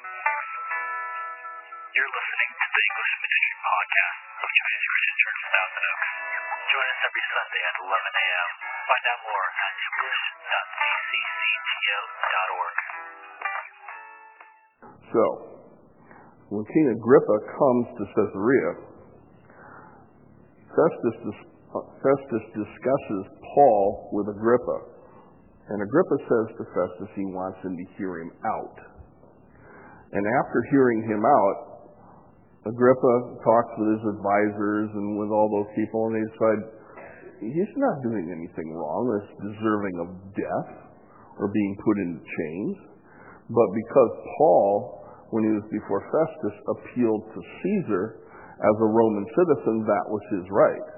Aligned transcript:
You're 0.00 0.08
listening 2.08 2.50
to 2.56 2.66
the 2.72 2.82
English 2.88 3.12
Ministry 3.20 3.56
Podcast 3.60 4.20
of 4.40 4.48
Chinese 4.48 4.84
Christian 4.88 5.16
Church 5.20 5.40
Thousand 5.52 5.84
Oaks. 5.92 6.08
Join 6.72 6.88
us 6.88 7.00
every 7.04 7.20
Sunday 7.20 7.60
at 7.60 7.76
11 7.84 8.00
a.m. 8.00 8.48
Find 8.80 9.04
out 9.12 9.20
more 9.28 9.46
at 9.60 9.72
english.cccto.org. 9.76 12.76
So, 15.04 15.24
when 16.48 16.64
King 16.64 16.96
Agrippa 16.96 17.36
comes 17.60 17.92
to 18.00 18.08
Caesarea, 18.08 18.72
Festus, 20.72 21.44
Festus 21.76 22.44
discusses 22.56 23.24
Paul 23.52 24.16
with 24.16 24.32
Agrippa. 24.32 24.96
And 25.68 25.84
Agrippa 25.84 26.24
says 26.24 26.56
to 26.56 26.64
Festus 26.72 27.12
he 27.20 27.28
wants 27.36 27.60
him 27.60 27.76
to 27.76 27.84
hear 28.00 28.24
him 28.24 28.32
out. 28.48 28.89
And 30.12 30.24
after 30.26 30.58
hearing 30.70 31.06
him 31.06 31.22
out, 31.22 31.56
Agrippa 32.66 33.14
talks 33.40 33.72
with 33.78 33.88
his 33.96 34.04
advisors 34.18 34.90
and 34.92 35.16
with 35.16 35.30
all 35.32 35.48
those 35.48 35.70
people, 35.74 36.10
and 36.10 36.14
they 36.18 36.26
decide 36.28 36.60
he's 37.40 37.74
not 37.78 38.04
doing 38.04 38.28
anything 38.28 38.74
wrong 38.74 39.08
that's 39.08 39.32
deserving 39.40 39.96
of 40.02 40.08
death 40.36 40.70
or 41.40 41.48
being 41.48 41.74
put 41.80 41.96
in 42.04 42.20
chains. 42.20 42.76
But 43.48 43.68
because 43.72 44.12
Paul 44.36 45.00
when 45.30 45.46
he 45.46 45.52
was 45.54 45.66
before 45.70 46.02
Festus, 46.10 46.56
appealed 46.66 47.22
to 47.30 47.40
Caesar 47.62 48.26
as 48.58 48.76
a 48.82 48.90
Roman 48.90 49.26
citizen, 49.30 49.86
that 49.86 50.06
was 50.10 50.22
his 50.34 50.46
right. 50.50 50.88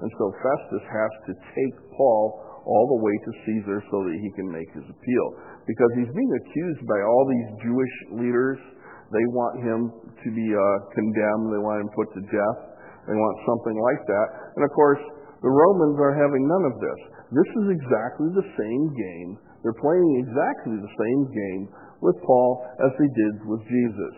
And 0.00 0.10
so 0.16 0.24
Festus 0.40 0.84
has 0.88 1.12
to 1.28 1.32
take 1.36 1.76
Paul 1.92 2.47
all 2.68 2.84
the 2.92 3.00
way 3.00 3.14
to 3.16 3.30
Caesar 3.48 3.80
so 3.88 3.96
that 4.04 4.16
he 4.20 4.28
can 4.36 4.52
make 4.52 4.68
his 4.76 4.84
appeal. 4.84 5.26
Because 5.64 5.90
he's 5.96 6.12
being 6.12 6.34
accused 6.44 6.84
by 6.84 7.00
all 7.00 7.24
these 7.24 7.48
Jewish 7.64 7.94
leaders. 8.20 8.60
They 9.08 9.24
want 9.32 9.64
him 9.64 9.80
to 9.88 10.28
be 10.36 10.48
uh, 10.52 10.76
condemned, 10.92 11.48
they 11.48 11.64
want 11.64 11.80
him 11.80 11.88
put 11.96 12.12
to 12.12 12.22
death, 12.28 12.60
they 13.08 13.16
want 13.16 13.34
something 13.48 13.72
like 13.72 14.02
that. 14.04 14.26
And 14.52 14.62
of 14.68 14.72
course, 14.76 15.00
the 15.40 15.48
Romans 15.48 15.96
are 15.96 16.12
having 16.12 16.44
none 16.44 16.64
of 16.68 16.76
this. 16.76 17.00
This 17.32 17.50
is 17.64 17.66
exactly 17.72 18.28
the 18.36 18.48
same 18.52 18.84
game. 18.92 19.30
They're 19.64 19.80
playing 19.80 20.28
exactly 20.28 20.76
the 20.76 20.92
same 20.92 21.22
game 21.32 21.62
with 22.04 22.20
Paul 22.20 22.68
as 22.84 22.92
they 23.00 23.08
did 23.08 23.34
with 23.48 23.64
Jesus. 23.64 24.14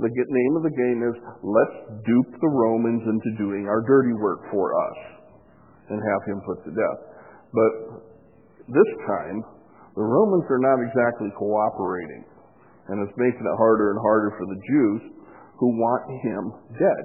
The 0.00 0.10
name 0.10 0.54
of 0.56 0.64
the 0.64 0.74
game 0.74 1.00
is 1.06 1.14
let's 1.44 1.78
dupe 2.02 2.32
the 2.40 2.50
Romans 2.50 3.04
into 3.06 3.30
doing 3.38 3.68
our 3.68 3.84
dirty 3.86 4.16
work 4.18 4.48
for 4.50 4.72
us 4.72 4.98
and 5.92 6.00
have 6.00 6.22
him 6.26 6.40
put 6.48 6.64
to 6.64 6.72
death. 6.72 7.13
But 7.54 7.72
this 8.66 8.90
time, 9.06 9.38
the 9.94 10.02
Romans 10.02 10.42
are 10.50 10.58
not 10.58 10.82
exactly 10.82 11.30
cooperating, 11.38 12.26
and 12.90 12.98
it's 12.98 13.14
making 13.14 13.46
it 13.46 13.56
harder 13.56 13.94
and 13.94 13.98
harder 14.02 14.34
for 14.34 14.46
the 14.50 14.58
Jews 14.66 15.02
who 15.62 15.70
want 15.78 16.02
him 16.26 16.42
dead. 16.74 17.04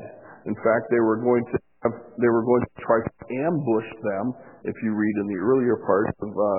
In 0.49 0.57
fact, 0.57 0.89
they 0.89 1.03
were 1.05 1.21
going 1.21 1.45
to 1.53 1.57
have, 1.85 1.93
they 2.17 2.31
were 2.33 2.41
going 2.41 2.65
to 2.65 2.73
try 2.81 2.97
to 2.97 3.13
ambush 3.45 3.89
them. 4.01 4.33
If 4.65 4.75
you 4.81 4.91
read 4.97 5.15
in 5.21 5.27
the 5.29 5.39
earlier 5.39 5.77
parts 5.85 6.17
of 6.19 6.31
uh, 6.33 6.49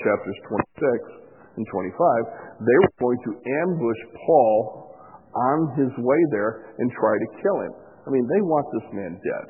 chapters 0.00 0.38
26, 0.80 1.24
and 1.56 1.66
25, 1.70 2.64
they 2.66 2.78
were 2.82 2.94
going 2.98 3.20
to 3.28 3.32
ambush 3.62 4.00
Paul 4.26 4.90
on 5.34 5.58
his 5.78 5.92
way 5.98 6.20
there 6.30 6.74
and 6.78 6.90
try 6.98 7.14
to 7.14 7.28
kill 7.42 7.58
him. 7.62 7.74
I 8.06 8.10
mean, 8.10 8.26
they 8.26 8.42
want 8.42 8.66
this 8.74 8.88
man 8.90 9.12
dead. 9.22 9.48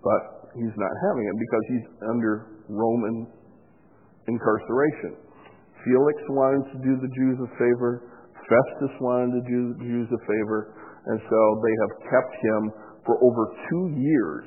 But 0.00 0.39
he's 0.54 0.76
not 0.76 0.92
having 1.06 1.24
it 1.26 1.36
because 1.38 1.64
he's 1.68 1.86
under 2.10 2.32
Roman 2.68 3.26
incarceration. 4.28 5.18
Felix 5.84 6.16
wanted 6.28 6.64
to 6.72 6.78
do 6.84 6.92
the 7.00 7.10
Jews 7.16 7.38
a 7.40 7.50
favor. 7.56 8.04
Festus 8.46 8.94
wanted 9.00 9.40
to 9.40 9.42
do 9.48 9.60
the 9.74 9.78
Jews 9.84 10.08
a 10.12 10.20
favor. 10.26 10.76
And 11.06 11.18
so 11.24 11.40
they 11.64 11.74
have 11.86 11.92
kept 12.12 12.32
him 12.44 12.60
for 13.06 13.16
over 13.24 13.42
two 13.70 13.84
years 13.96 14.44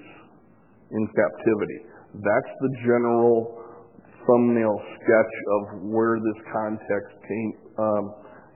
in 0.92 1.02
captivity. 1.10 1.80
That's 2.14 2.54
the 2.62 2.72
general 2.86 3.58
thumbnail 4.28 4.78
sketch 4.78 5.34
of 5.58 5.62
where 5.90 6.22
this 6.22 6.40
context 6.54 7.14
came, 7.28 7.52
um, 7.82 8.04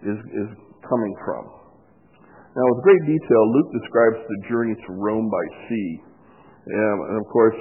is, 0.06 0.20
is 0.22 0.50
coming 0.86 1.16
from. 1.26 1.44
Now, 2.54 2.66
with 2.74 2.84
great 2.86 3.04
detail, 3.06 3.44
Luke 3.54 3.70
describes 3.82 4.20
the 4.26 4.40
journey 4.50 4.76
to 4.78 4.90
Rome 4.94 5.30
by 5.30 5.46
sea. 5.68 5.90
And, 6.68 6.98
and 7.12 7.18
of 7.20 7.28
course, 7.32 7.60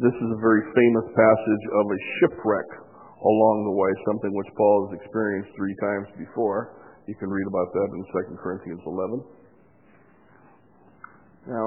this 0.00 0.12
is 0.12 0.28
a 0.32 0.40
very 0.40 0.64
famous 0.72 1.06
passage 1.12 1.64
of 1.72 1.84
a 1.88 1.98
shipwreck 2.20 2.68
along 3.20 3.56
the 3.64 3.74
way, 3.76 3.90
something 4.08 4.32
which 4.32 4.50
Paul 4.56 4.88
has 4.88 5.00
experienced 5.00 5.50
three 5.56 5.76
times 5.80 6.08
before. 6.20 6.76
You 7.08 7.14
can 7.16 7.28
read 7.28 7.46
about 7.48 7.68
that 7.72 7.88
in 7.92 8.00
2 8.34 8.36
Corinthians 8.42 8.82
11. 8.84 9.24
Now, 11.48 11.66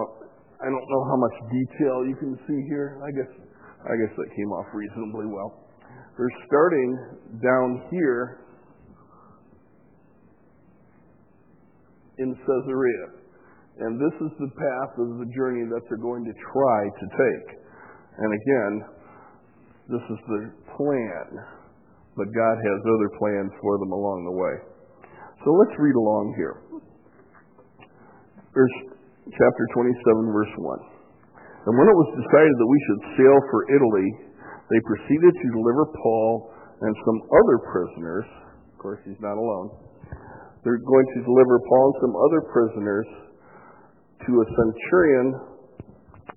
I 0.60 0.68
don't 0.68 0.88
know 0.92 1.04
how 1.08 1.18
much 1.18 1.36
detail 1.50 2.04
you 2.04 2.16
can 2.20 2.36
see 2.44 2.60
here. 2.68 3.00
I 3.00 3.12
guess 3.16 3.32
I 3.80 3.96
guess 3.96 4.12
that 4.12 4.28
came 4.36 4.52
off 4.52 4.68
reasonably 4.74 5.26
well. 5.32 5.72
They're 6.18 6.36
starting 6.48 7.00
down 7.40 7.88
here 7.90 8.44
in 12.18 12.36
Caesarea. 12.36 13.19
And 13.80 13.96
this 13.96 14.16
is 14.20 14.32
the 14.36 14.52
path 14.52 14.94
of 15.00 15.24
the 15.24 15.30
journey 15.32 15.64
that 15.72 15.80
they're 15.88 16.04
going 16.04 16.28
to 16.28 16.36
try 16.52 16.80
to 16.84 17.06
take. 17.16 17.48
And 18.20 18.30
again, 18.36 18.74
this 19.88 20.04
is 20.04 20.20
the 20.28 20.42
plan. 20.76 21.28
But 22.20 22.28
God 22.36 22.56
has 22.60 22.80
other 22.84 23.10
plans 23.16 23.56
for 23.64 23.80
them 23.80 23.96
along 23.96 24.28
the 24.28 24.36
way. 24.36 24.56
So 25.48 25.56
let's 25.56 25.76
read 25.80 25.96
along 25.96 26.36
here. 26.36 26.56
Verse 28.52 28.76
chapter 29.32 29.64
27, 29.72 29.96
verse 30.36 30.54
1. 30.60 31.00
And 31.64 31.74
when 31.80 31.88
it 31.88 31.96
was 31.96 32.10
decided 32.20 32.56
that 32.60 32.68
we 32.68 32.80
should 32.84 33.02
sail 33.16 33.38
for 33.48 33.62
Italy, 33.72 34.08
they 34.68 34.82
proceeded 34.84 35.32
to 35.32 35.48
deliver 35.56 35.88
Paul 35.96 36.52
and 36.84 36.92
some 37.08 37.20
other 37.32 37.58
prisoners. 37.72 38.28
Of 38.76 38.78
course, 38.84 39.00
he's 39.08 39.20
not 39.24 39.40
alone. 39.40 39.72
They're 40.68 40.84
going 40.84 41.08
to 41.16 41.20
deliver 41.24 41.56
Paul 41.64 41.86
and 41.88 41.98
some 42.04 42.16
other 42.20 42.42
prisoners 42.52 43.08
to 44.28 44.32
a 44.36 44.46
centurion 44.52 45.28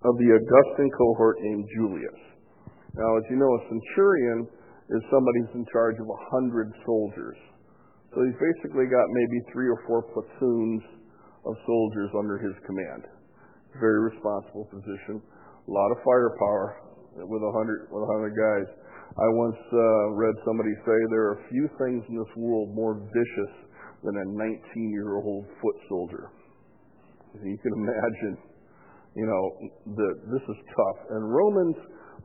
of 0.03 0.15
the 0.19 0.29
Augustan 0.35 0.89
cohort 0.99 1.37
named 1.41 1.67
Julius. 1.79 2.21
Now, 2.95 3.11
as 3.17 3.25
you 3.31 3.37
know, 3.39 3.49
a 3.49 3.63
centurion 3.71 4.47
is 4.91 5.01
somebody 5.09 5.39
who's 5.47 5.63
in 5.63 5.67
charge 5.73 5.97
of 5.99 6.07
a 6.07 6.21
hundred 6.31 6.69
soldiers. 6.85 7.39
So 8.13 8.21
he's 8.21 8.37
basically 8.37 8.87
got 8.93 9.07
maybe 9.09 9.39
three 9.53 9.69
or 9.71 9.81
four 9.89 10.05
platoons 10.13 10.83
of 11.49 11.55
soldiers 11.65 12.11
under 12.19 12.37
his 12.37 12.53
command. 12.69 13.09
Very 13.81 14.05
responsible 14.13 14.69
position. 14.69 15.25
A 15.25 15.71
lot 15.71 15.91
of 15.91 15.99
firepower, 16.05 16.93
with 17.17 17.43
a 17.43 17.53
hundred 17.53 17.89
with 17.91 18.03
a 18.05 18.11
hundred 18.13 18.35
guys. 18.37 18.69
I 19.13 19.29
once 19.37 19.61
uh, 19.73 20.17
read 20.17 20.35
somebody 20.45 20.73
say 20.89 20.97
there 21.13 21.37
are 21.37 21.45
few 21.53 21.69
things 21.77 22.01
in 22.09 22.17
this 22.17 22.33
world 22.37 22.73
more 22.73 22.97
vicious 22.97 23.53
than 24.05 24.17
a 24.17 24.27
19-year-old 24.33 25.45
foot 25.61 25.77
soldier. 25.89 26.33
You 27.41 27.59
can 27.59 27.73
imagine, 27.81 28.35
you 29.17 29.27
know, 29.27 29.43
that 29.97 30.15
this 30.29 30.45
is 30.45 30.59
tough. 30.77 30.99
And 31.17 31.23
Romans 31.25 31.77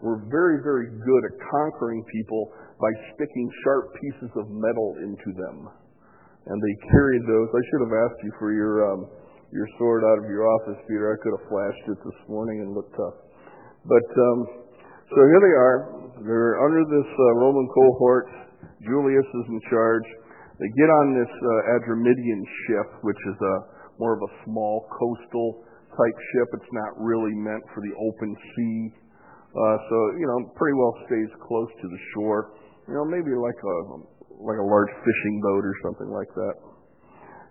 were 0.03 0.21
very, 0.29 0.61
very 0.61 0.91
good 0.91 1.21
at 1.31 1.33
conquering 1.39 2.03
people 2.11 2.51
by 2.77 2.91
sticking 3.15 3.47
sharp 3.63 3.95
pieces 3.97 4.31
of 4.37 4.45
metal 4.51 4.99
into 5.01 5.29
them. 5.33 5.71
And 6.47 6.57
they 6.59 6.75
carried 6.91 7.23
those. 7.27 7.47
I 7.51 7.63
should 7.71 7.81
have 7.89 7.95
asked 8.07 8.21
you 8.23 8.31
for 8.39 8.53
your 8.53 8.73
um, 8.87 9.01
your 9.51 9.67
sword 9.79 10.03
out 10.03 10.23
of 10.23 10.27
your 10.27 10.47
office, 10.47 10.79
Peter. 10.87 11.11
I 11.11 11.17
could 11.23 11.33
have 11.35 11.47
flashed 11.47 11.85
it 11.91 11.99
this 12.03 12.19
morning 12.27 12.63
and 12.63 12.75
looked 12.75 12.95
tough. 12.95 13.17
But 13.83 14.07
um, 14.11 14.39
so 15.07 15.19
here 15.23 15.41
they 15.43 15.55
are. 15.55 15.77
They're 16.23 16.55
under 16.63 16.83
this 16.83 17.09
uh, 17.09 17.23
Roman 17.39 17.67
cohort. 17.71 18.27
Julius 18.83 19.27
is 19.27 19.47
in 19.47 19.59
charge. 19.71 20.07
They 20.59 20.69
get 20.73 20.89
on 20.89 21.05
this 21.15 21.31
uh, 21.31 21.73
Adramyttian 21.79 22.41
ship, 22.67 22.87
which 23.03 23.21
is 23.27 23.37
a 23.39 23.55
more 23.99 24.13
of 24.15 24.21
a 24.21 24.31
small 24.45 24.87
coastal 24.93 25.65
type 25.93 26.17
ship. 26.33 26.47
It's 26.61 26.73
not 26.73 26.97
really 27.01 27.33
meant 27.33 27.63
for 27.73 27.81
the 27.81 27.93
open 27.97 28.31
sea. 28.55 28.77
Uh, 29.51 29.77
so 29.89 29.97
you 30.21 30.25
know, 30.29 30.39
pretty 30.53 30.75
well 30.77 30.93
stays 31.09 31.31
close 31.41 31.69
to 31.81 31.87
the 31.87 32.01
shore. 32.13 32.53
You 32.87 32.95
know, 32.95 33.05
maybe 33.05 33.33
like 33.33 33.57
a 33.57 33.77
like 34.37 34.59
a 34.61 34.67
large 34.67 34.93
fishing 35.01 35.35
boat 35.41 35.63
or 35.65 35.75
something 35.83 36.11
like 36.13 36.31
that. 36.33 36.55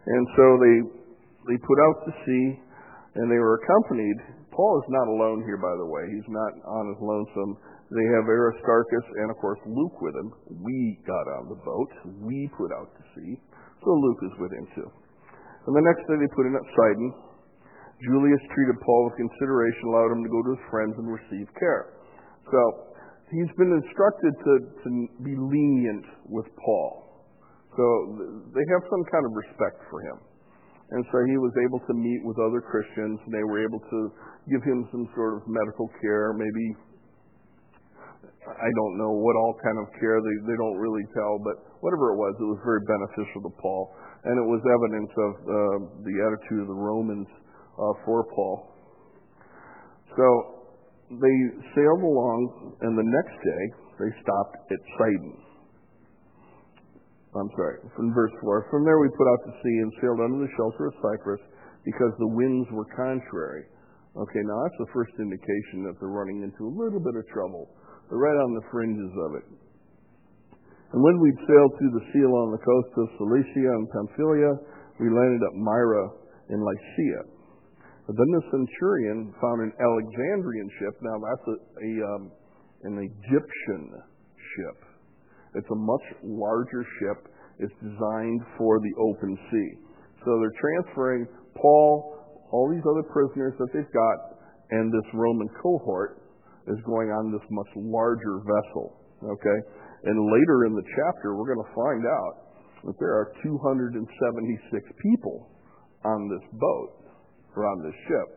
And 0.06 0.24
so 0.38 0.44
they 0.62 0.76
they 1.50 1.58
put 1.62 1.78
out 1.90 1.96
to 2.06 2.12
sea, 2.22 2.46
and 3.18 3.26
they 3.30 3.38
were 3.38 3.58
accompanied 3.58 4.46
Paul 4.56 4.80
is 4.80 4.88
not 4.88 5.04
alone 5.04 5.44
here, 5.44 5.60
by 5.60 5.76
the 5.76 5.84
way. 5.84 6.08
He's 6.08 6.32
not 6.32 6.52
on 6.64 6.88
his 6.88 7.00
lonesome. 7.04 7.60
They 7.92 8.06
have 8.16 8.24
Aristarchus 8.24 9.06
and, 9.20 9.30
of 9.30 9.36
course, 9.36 9.60
Luke 9.68 10.00
with 10.00 10.16
him. 10.16 10.32
We 10.64 10.98
got 11.04 11.28
on 11.36 11.52
the 11.52 11.60
boat. 11.60 11.92
We 12.24 12.48
put 12.56 12.72
out 12.72 12.88
to 12.96 13.02
sea. 13.14 13.36
So 13.84 13.90
Luke 13.92 14.20
is 14.24 14.34
with 14.40 14.52
him, 14.56 14.66
too. 14.74 14.88
And 15.66 15.72
the 15.74 15.82
next 15.82 16.06
day 16.06 16.16
they 16.18 16.30
put 16.30 16.46
in 16.46 16.54
at 16.54 16.66
Sidon. 16.74 17.10
Julius 18.06 18.44
treated 18.52 18.76
Paul 18.84 19.08
with 19.10 19.16
consideration, 19.18 19.82
allowed 19.88 20.12
him 20.14 20.22
to 20.22 20.30
go 20.30 20.40
to 20.46 20.50
his 20.54 20.64
friends 20.68 20.94
and 21.00 21.08
receive 21.08 21.48
care. 21.58 21.96
So 22.52 22.60
he's 23.32 23.50
been 23.56 23.72
instructed 23.72 24.32
to, 24.36 24.52
to 24.84 24.88
be 25.24 25.34
lenient 25.34 26.06
with 26.28 26.46
Paul. 26.60 27.24
So 27.72 27.84
they 28.52 28.64
have 28.76 28.84
some 28.88 29.04
kind 29.10 29.24
of 29.26 29.32
respect 29.32 29.80
for 29.90 30.04
him. 30.04 30.18
And 30.92 31.02
so 31.10 31.18
he 31.26 31.34
was 31.34 31.50
able 31.66 31.82
to 31.82 31.94
meet 31.98 32.22
with 32.22 32.38
other 32.38 32.62
Christians, 32.62 33.18
and 33.26 33.32
they 33.34 33.42
were 33.42 33.58
able 33.58 33.82
to 33.82 34.00
give 34.46 34.62
him 34.62 34.86
some 34.94 35.10
sort 35.18 35.42
of 35.42 35.50
medical 35.50 35.90
care, 35.98 36.30
maybe 36.30 36.78
I 38.46 38.70
don't 38.78 38.94
know 38.94 39.10
what 39.10 39.34
all 39.34 39.58
kind 39.58 39.74
of 39.82 39.90
care 39.98 40.22
they 40.22 40.36
they 40.46 40.54
don't 40.54 40.78
really 40.78 41.02
tell, 41.10 41.42
but 41.42 41.82
whatever 41.82 42.14
it 42.14 42.16
was, 42.16 42.30
it 42.38 42.46
was 42.46 42.62
very 42.62 42.82
beneficial 42.86 43.42
to 43.42 43.52
Paul, 43.58 43.90
and 44.26 44.34
it 44.42 44.46
was 44.46 44.58
evidence 44.66 45.12
of 45.14 45.32
uh, 45.38 45.54
the 46.02 46.16
attitude 46.26 46.66
of 46.66 46.68
the 46.68 46.80
Romans 46.80 47.30
uh, 47.78 47.94
for 48.02 48.26
Paul. 48.34 48.74
So 50.18 50.26
they 51.14 51.36
sailed 51.78 52.02
along, 52.02 52.74
and 52.82 52.98
the 52.98 53.06
next 53.06 53.36
day 53.38 53.62
they 54.02 54.10
stopped 54.20 54.56
at 54.74 54.80
Sidon. 54.98 55.46
I'm 57.36 57.52
sorry, 57.52 57.84
from 57.94 58.10
verse 58.16 58.32
4. 58.40 58.66
From 58.72 58.82
there 58.82 58.98
we 58.98 59.12
put 59.12 59.28
out 59.28 59.40
to 59.44 59.52
sea 59.60 59.76
and 59.84 59.92
sailed 60.00 60.20
under 60.24 60.40
the 60.40 60.52
shelter 60.56 60.88
of 60.88 60.94
Cyprus 61.04 61.42
because 61.84 62.12
the 62.18 62.32
winds 62.32 62.66
were 62.72 62.88
contrary. 62.96 63.68
Okay, 64.16 64.42
now 64.48 64.58
that's 64.64 64.80
the 64.80 64.90
first 64.96 65.12
indication 65.20 65.84
that 65.84 66.00
they're 66.00 66.10
running 66.10 66.40
into 66.40 66.64
a 66.64 66.72
little 66.72 66.98
bit 66.98 67.14
of 67.14 67.22
trouble. 67.28 67.68
They're 68.08 68.18
right 68.18 68.40
on 68.40 68.56
the 68.56 68.64
fringes 68.72 69.12
of 69.28 69.30
it. 69.36 69.46
And 70.92 71.02
when 71.02 71.18
we'd 71.18 71.40
sailed 71.46 71.72
through 71.78 71.94
the 71.98 72.06
sea 72.14 72.22
along 72.22 72.54
the 72.54 72.62
coast 72.62 72.92
of 72.94 73.06
Cilicia 73.18 73.70
and 73.74 73.90
Pamphylia, 73.90 74.52
we 75.02 75.10
landed 75.10 75.42
at 75.42 75.54
Myra 75.58 76.06
in 76.50 76.62
Lycia. 76.62 77.22
But 78.06 78.14
then 78.14 78.30
the 78.30 78.44
centurion 78.54 79.34
found 79.42 79.66
an 79.66 79.72
Alexandrian 79.82 80.70
ship. 80.78 80.94
Now 81.02 81.16
that's 81.18 81.46
a, 81.50 81.56
a 81.58 81.90
um, 82.14 82.22
an 82.86 83.02
Egyptian 83.02 83.82
ship. 84.54 84.78
It's 85.58 85.70
a 85.70 85.74
much 85.74 86.06
larger 86.22 86.86
ship. 87.02 87.34
It's 87.58 87.74
designed 87.82 88.42
for 88.56 88.78
the 88.78 88.94
open 89.00 89.34
sea. 89.50 89.70
So 90.22 90.38
they're 90.38 90.60
transferring 90.60 91.26
Paul, 91.60 92.14
all 92.52 92.70
these 92.70 92.84
other 92.86 93.02
prisoners 93.10 93.54
that 93.58 93.72
they've 93.74 93.92
got, 93.92 94.18
and 94.70 94.92
this 94.92 95.08
Roman 95.14 95.48
cohort 95.62 96.22
is 96.68 96.78
going 96.84 97.10
on 97.10 97.32
this 97.32 97.46
much 97.50 97.70
larger 97.74 98.38
vessel. 98.44 99.05
Okay? 99.22 99.58
And 100.04 100.16
later 100.32 100.66
in 100.66 100.74
the 100.74 100.84
chapter, 100.84 101.36
we're 101.36 101.48
going 101.48 101.64
to 101.64 101.74
find 101.74 102.02
out 102.04 102.34
that 102.84 102.96
there 103.00 103.14
are 103.16 103.32
276 103.42 103.98
people 105.02 105.50
on 106.04 106.28
this 106.28 106.44
boat 106.52 107.02
or 107.56 107.66
on 107.66 107.82
this 107.82 107.96
ship. 108.06 108.28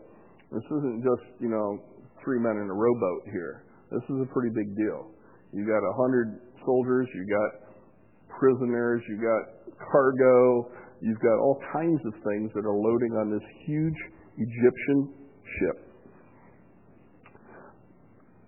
This 0.52 0.66
isn't 0.66 1.04
just, 1.04 1.26
you 1.40 1.50
know, 1.50 1.78
three 2.24 2.40
men 2.40 2.58
in 2.58 2.68
a 2.70 2.74
rowboat 2.74 3.24
here. 3.30 3.66
This 3.92 4.02
is 4.10 4.18
a 4.24 4.30
pretty 4.34 4.50
big 4.56 4.74
deal. 4.76 5.12
You've 5.54 5.68
got 5.68 5.82
a 5.82 5.94
hundred 5.98 6.42
soldiers, 6.66 7.08
you've 7.14 7.30
got 7.30 7.70
prisoners, 8.40 9.02
you've 9.10 9.22
got 9.22 9.76
cargo, 9.92 10.72
you've 11.02 11.20
got 11.20 11.38
all 11.42 11.60
kinds 11.74 12.02
of 12.06 12.14
things 12.26 12.52
that 12.54 12.66
are 12.66 12.78
loading 12.78 13.14
on 13.18 13.30
this 13.30 13.46
huge 13.66 14.00
Egyptian 14.38 15.14
ship. 15.60 15.89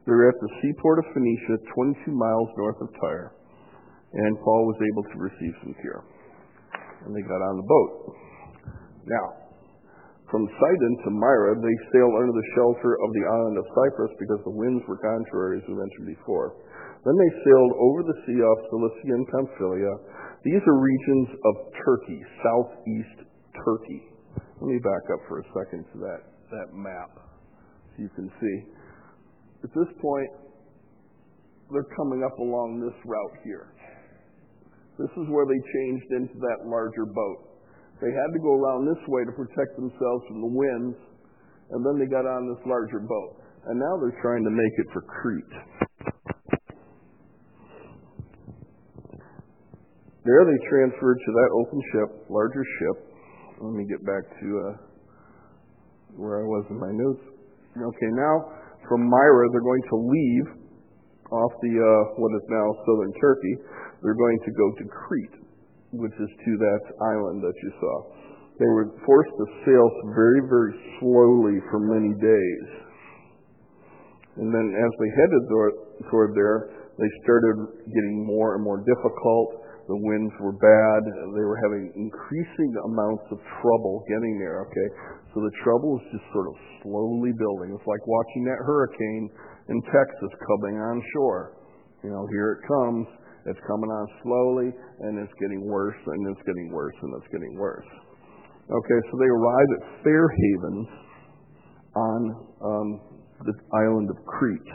They're 0.06 0.30
at 0.30 0.40
the 0.42 0.52
seaport 0.62 0.98
of 1.00 1.14
Phoenicia, 1.14 1.62
22 1.78 2.12
miles 2.12 2.50
north 2.58 2.80
of 2.82 2.90
Tyre, 2.98 3.38
and 4.14 4.42
Paul 4.42 4.66
was 4.66 4.80
able 4.82 5.06
to 5.14 5.18
receive 5.22 5.54
some 5.62 5.76
care. 5.78 6.02
And 7.06 7.14
they 7.14 7.22
got 7.22 7.42
on 7.42 7.56
the 7.62 7.68
boat. 7.70 7.94
Now, 9.06 9.26
from 10.32 10.48
Sidon 10.48 10.94
to 11.06 11.10
Myra, 11.12 11.60
they 11.60 11.78
sailed 11.92 12.16
under 12.16 12.32
the 12.32 12.50
shelter 12.56 12.96
of 13.04 13.10
the 13.12 13.26
island 13.28 13.56
of 13.60 13.66
Cyprus 13.76 14.16
because 14.16 14.42
the 14.48 14.56
winds 14.56 14.80
were 14.88 14.98
contrary, 15.04 15.60
as 15.60 15.66
we 15.68 15.76
mentioned 15.76 16.08
before. 16.08 16.56
Then 17.04 17.18
they 17.20 17.32
sailed 17.44 17.74
over 17.76 18.02
the 18.08 18.18
sea 18.24 18.40
off 18.40 18.60
Cilicia 18.72 19.12
and 19.12 19.28
Pamphylia. 19.28 19.94
These 20.48 20.64
are 20.66 20.78
regions 20.78 21.30
of 21.36 21.54
Turkey, 21.84 22.20
southeast 22.42 23.18
Turkey. 23.60 24.02
Let 24.62 24.68
me 24.70 24.80
back 24.80 25.06
up 25.14 25.22
for 25.28 25.42
a 25.42 25.46
second 25.52 25.84
to 25.94 25.98
that, 26.06 26.22
that 26.54 26.70
map 26.74 27.12
so 27.92 27.96
you 28.02 28.10
can 28.16 28.32
see. 28.40 28.58
At 29.64 29.70
this 29.78 29.92
point, 30.02 30.32
they're 31.72 31.92
coming 31.96 32.26
up 32.26 32.38
along 32.40 32.82
this 32.82 32.98
route 33.06 33.38
here. 33.44 33.72
This 34.98 35.12
is 35.18 35.26
where 35.30 35.46
they 35.46 35.58
changed 35.58 36.10
into 36.12 36.38
that 36.42 36.68
larger 36.68 37.06
boat. 37.06 37.52
They 38.02 38.10
had 38.10 38.30
to 38.34 38.40
go 38.42 38.58
around 38.58 38.90
this 38.90 39.02
way 39.08 39.24
to 39.26 39.32
protect 39.32 39.78
themselves 39.78 40.24
from 40.28 40.42
the 40.42 40.52
winds, 40.52 40.98
and 41.70 41.86
then 41.86 42.02
they 42.02 42.10
got 42.10 42.26
on 42.26 42.50
this 42.50 42.62
larger 42.66 43.00
boat. 43.00 43.38
And 43.70 43.78
now 43.78 43.94
they're 44.02 44.20
trying 44.22 44.44
to 44.44 44.50
make 44.50 44.76
it 44.82 44.88
for 44.92 45.02
Crete. 45.06 45.56
There 50.26 50.46
they 50.46 50.60
transferred 50.70 51.18
to 51.18 51.32
that 51.34 51.50
open 51.62 51.82
ship, 51.94 52.10
larger 52.30 52.66
ship. 52.78 52.98
Let 53.62 53.74
me 53.74 53.86
get 53.86 54.06
back 54.06 54.22
to 54.42 54.48
uh, 54.58 54.74
where 56.18 56.42
I 56.42 56.46
was 56.46 56.66
in 56.70 56.78
my 56.78 56.92
notes. 56.94 57.22
Okay, 57.78 58.12
now 58.18 58.61
from 58.92 59.08
Myra, 59.08 59.48
they're 59.56 59.64
going 59.64 59.88
to 59.88 60.00
leave 60.04 60.48
off 61.32 61.56
the 61.64 61.72
uh, 61.80 62.20
what 62.20 62.36
is 62.36 62.44
now 62.52 62.68
southern 62.84 63.16
Turkey. 63.24 63.56
They're 64.04 64.20
going 64.20 64.40
to 64.44 64.52
go 64.52 64.68
to 64.68 64.84
Crete, 64.92 65.38
which 65.96 66.12
is 66.20 66.28
to 66.28 66.52
that 66.60 66.84
island 67.00 67.40
that 67.40 67.56
you 67.64 67.72
saw. 67.80 67.96
They 68.60 68.68
were 68.68 68.92
forced 69.08 69.32
to 69.32 69.46
sail 69.64 69.88
very, 70.12 70.44
very 70.44 70.76
slowly 71.00 71.64
for 71.72 71.80
many 71.80 72.12
days. 72.20 72.68
And 74.44 74.52
then 74.52 74.68
as 74.76 74.92
they 75.00 75.10
headed 75.16 75.44
toward 76.12 76.36
there, 76.36 76.92
they 77.00 77.10
started 77.24 77.72
getting 77.88 78.28
more 78.28 78.60
and 78.60 78.64
more 78.64 78.84
difficult. 78.84 79.64
The 79.88 79.96
winds 79.96 80.36
were 80.44 80.56
bad. 80.60 81.02
They 81.32 81.48
were 81.48 81.60
having 81.64 81.96
increasing 81.96 82.72
amounts 82.92 83.24
of 83.32 83.40
trouble 83.64 84.04
getting 84.12 84.36
there, 84.36 84.68
okay? 84.68 84.88
So 85.34 85.40
the 85.40 85.54
trouble 85.64 85.96
is 86.00 86.06
just 86.12 86.28
sort 86.36 86.52
of 86.52 86.56
slowly 86.84 87.32
building. 87.32 87.72
It's 87.72 87.88
like 87.88 88.04
watching 88.04 88.44
that 88.52 88.60
hurricane 88.68 89.32
in 89.72 89.80
Texas 89.88 90.32
coming 90.44 90.76
on 90.76 91.00
shore. 91.16 91.56
You 92.04 92.12
know, 92.12 92.28
here 92.36 92.60
it 92.60 92.62
comes. 92.68 93.08
It's 93.48 93.60
coming 93.66 93.90
on 93.90 94.06
slowly, 94.22 94.70
and 95.02 95.18
it's 95.18 95.34
getting 95.42 95.66
worse, 95.66 95.98
and 96.06 96.20
it's 96.30 96.44
getting 96.46 96.70
worse, 96.70 96.94
and 97.02 97.10
it's 97.18 97.32
getting 97.32 97.58
worse. 97.58 97.90
Okay, 98.70 99.00
so 99.10 99.14
they 99.18 99.32
arrive 99.32 99.70
at 99.80 100.04
Fair 100.04 100.30
Havens 100.30 100.88
on 101.96 102.22
um, 102.62 102.88
the 103.46 103.54
island 103.74 104.10
of 104.12 104.18
Crete. 104.26 104.74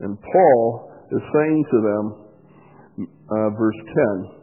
And 0.00 0.16
Paul 0.20 0.92
is 1.10 1.22
saying 1.34 1.64
to 1.70 1.78
them, 1.82 2.04
uh, 3.08 3.50
verse 3.58 3.80
10, 4.32 4.41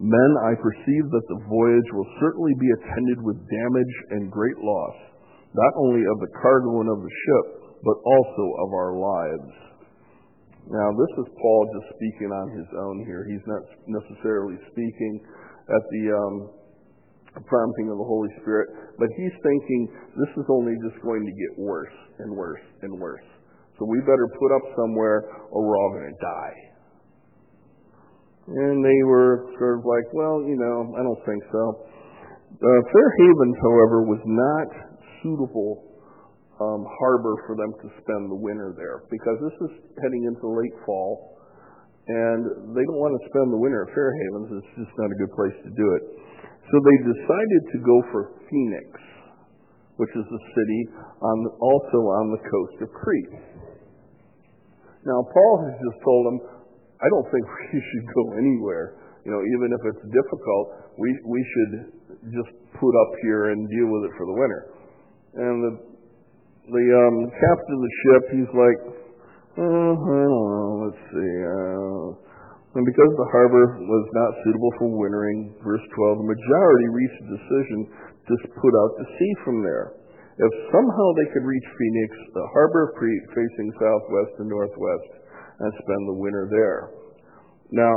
Men, 0.00 0.30
I 0.48 0.56
perceive 0.56 1.12
that 1.12 1.28
the 1.28 1.44
voyage 1.44 1.90
will 1.92 2.08
certainly 2.24 2.56
be 2.56 2.72
attended 2.72 3.20
with 3.20 3.36
damage 3.36 3.94
and 4.16 4.32
great 4.32 4.56
loss, 4.56 4.96
not 5.52 5.72
only 5.76 6.00
of 6.00 6.16
the 6.24 6.32
cargo 6.40 6.80
and 6.80 6.88
of 6.88 7.04
the 7.04 7.12
ship, 7.12 7.46
but 7.84 8.00
also 8.00 8.44
of 8.64 8.68
our 8.72 8.96
lives. 8.96 9.52
Now, 10.72 10.88
this 10.96 11.12
is 11.20 11.36
Paul 11.36 11.62
just 11.76 12.00
speaking 12.00 12.32
on 12.32 12.48
his 12.56 12.68
own 12.80 13.04
here. 13.04 13.28
He's 13.28 13.44
not 13.44 13.60
necessarily 13.92 14.56
speaking 14.72 15.20
at 15.68 15.84
the 15.92 16.04
um, 16.16 16.36
prompting 17.44 17.92
of 17.92 18.00
the 18.00 18.08
Holy 18.08 18.32
Spirit, 18.40 18.96
but 18.96 19.08
he's 19.20 19.36
thinking 19.44 19.80
this 20.16 20.32
is 20.32 20.48
only 20.48 20.80
just 20.80 20.96
going 21.04 21.28
to 21.28 21.34
get 21.36 21.52
worse 21.60 21.96
and 22.24 22.32
worse 22.32 22.64
and 22.80 22.92
worse. 22.96 23.28
So 23.76 23.84
we 23.84 24.00
better 24.00 24.28
put 24.32 24.50
up 24.56 24.64
somewhere 24.80 25.28
or 25.52 25.60
we're 25.60 25.76
all 25.76 25.92
going 25.92 26.08
to 26.08 26.20
die. 26.24 26.69
And 28.50 28.82
they 28.82 29.00
were 29.06 29.46
sort 29.54 29.78
of 29.78 29.86
like, 29.86 30.10
well, 30.10 30.42
you 30.42 30.58
know, 30.58 30.90
I 30.98 31.06
don't 31.06 31.22
think 31.22 31.42
so. 31.54 31.86
Uh, 32.50 32.80
Fair 32.90 33.08
Havens, 33.22 33.56
however, 33.62 34.02
was 34.10 34.22
not 34.26 34.68
suitable 35.22 35.86
um, 36.58 36.82
harbor 36.98 37.38
for 37.46 37.54
them 37.54 37.70
to 37.78 37.86
spend 38.02 38.26
the 38.26 38.36
winter 38.36 38.74
there 38.74 39.06
because 39.06 39.38
this 39.38 39.56
is 39.70 39.72
heading 40.02 40.26
into 40.26 40.44
late 40.50 40.74
fall, 40.82 41.38
and 42.10 42.74
they 42.74 42.82
don't 42.84 43.00
want 43.00 43.14
to 43.16 43.22
spend 43.30 43.54
the 43.54 43.60
winter 43.60 43.86
at 43.86 43.94
Fair 43.94 44.10
Havens. 44.12 44.60
It's 44.60 44.72
just 44.82 44.94
not 44.98 45.08
a 45.08 45.16
good 45.22 45.32
place 45.38 45.56
to 45.64 45.70
do 45.70 45.86
it. 45.96 46.04
So 46.68 46.74
they 46.82 46.98
decided 47.06 47.62
to 47.70 47.78
go 47.86 47.96
for 48.10 48.22
Phoenix, 48.50 48.86
which 49.96 50.10
is 50.10 50.26
a 50.26 50.42
city 50.58 50.82
on 51.22 51.36
also 51.62 51.98
on 52.18 52.34
the 52.34 52.42
coast 52.44 52.76
of 52.82 52.88
Crete. 52.98 53.34
Now 55.06 55.22
Paul 55.22 55.54
has 55.64 55.74
just 55.80 55.98
told 56.02 56.22
them, 56.28 56.38
I 57.00 57.06
don't 57.08 57.28
think 57.32 57.44
we 57.72 57.80
should 57.80 58.06
go 58.12 58.22
anywhere. 58.36 59.00
You 59.24 59.32
know, 59.32 59.40
even 59.40 59.68
if 59.72 59.82
it's 59.92 60.04
difficult, 60.12 60.64
we 60.96 61.08
we 61.28 61.40
should 61.44 61.72
just 62.32 62.52
put 62.76 62.92
up 62.92 63.12
here 63.24 63.52
and 63.52 63.68
deal 63.68 63.88
with 63.88 64.08
it 64.08 64.12
for 64.16 64.24
the 64.24 64.36
winter. 64.36 64.62
And 65.36 65.56
the 65.64 65.72
the 66.70 66.86
um, 66.92 67.16
captain 67.32 67.72
of 67.76 67.82
the 67.82 67.94
ship, 68.00 68.22
he's 68.36 68.52
like, 68.54 68.78
oh, 69.58 69.92
I 69.96 70.20
don't 70.24 70.48
know. 70.54 70.70
Let's 70.86 71.02
see. 71.10 71.34
Uh, 71.42 72.30
and 72.78 72.86
because 72.86 73.12
the 73.18 73.30
harbor 73.34 73.82
was 73.82 74.06
not 74.14 74.30
suitable 74.46 74.70
for 74.78 74.86
wintering, 74.94 75.58
verse 75.58 75.82
12, 75.82 76.22
the 76.22 76.30
majority 76.30 76.86
reached 76.94 77.18
a 77.26 77.28
decision 77.34 77.78
to 78.30 78.34
put 78.54 78.72
out 78.78 78.92
to 79.02 79.04
sea 79.18 79.32
from 79.42 79.58
there. 79.66 79.98
If 80.38 80.52
somehow 80.70 81.06
they 81.18 81.28
could 81.34 81.42
reach 81.42 81.66
Phoenix, 81.66 82.10
the 82.32 82.46
harbor 82.54 82.94
facing 82.96 83.68
southwest 83.74 84.32
and 84.38 84.48
northwest, 84.48 85.19
and 85.60 85.68
spend 85.84 86.02
the 86.08 86.18
winter 86.18 86.48
there. 86.48 86.80
Now, 87.70 87.94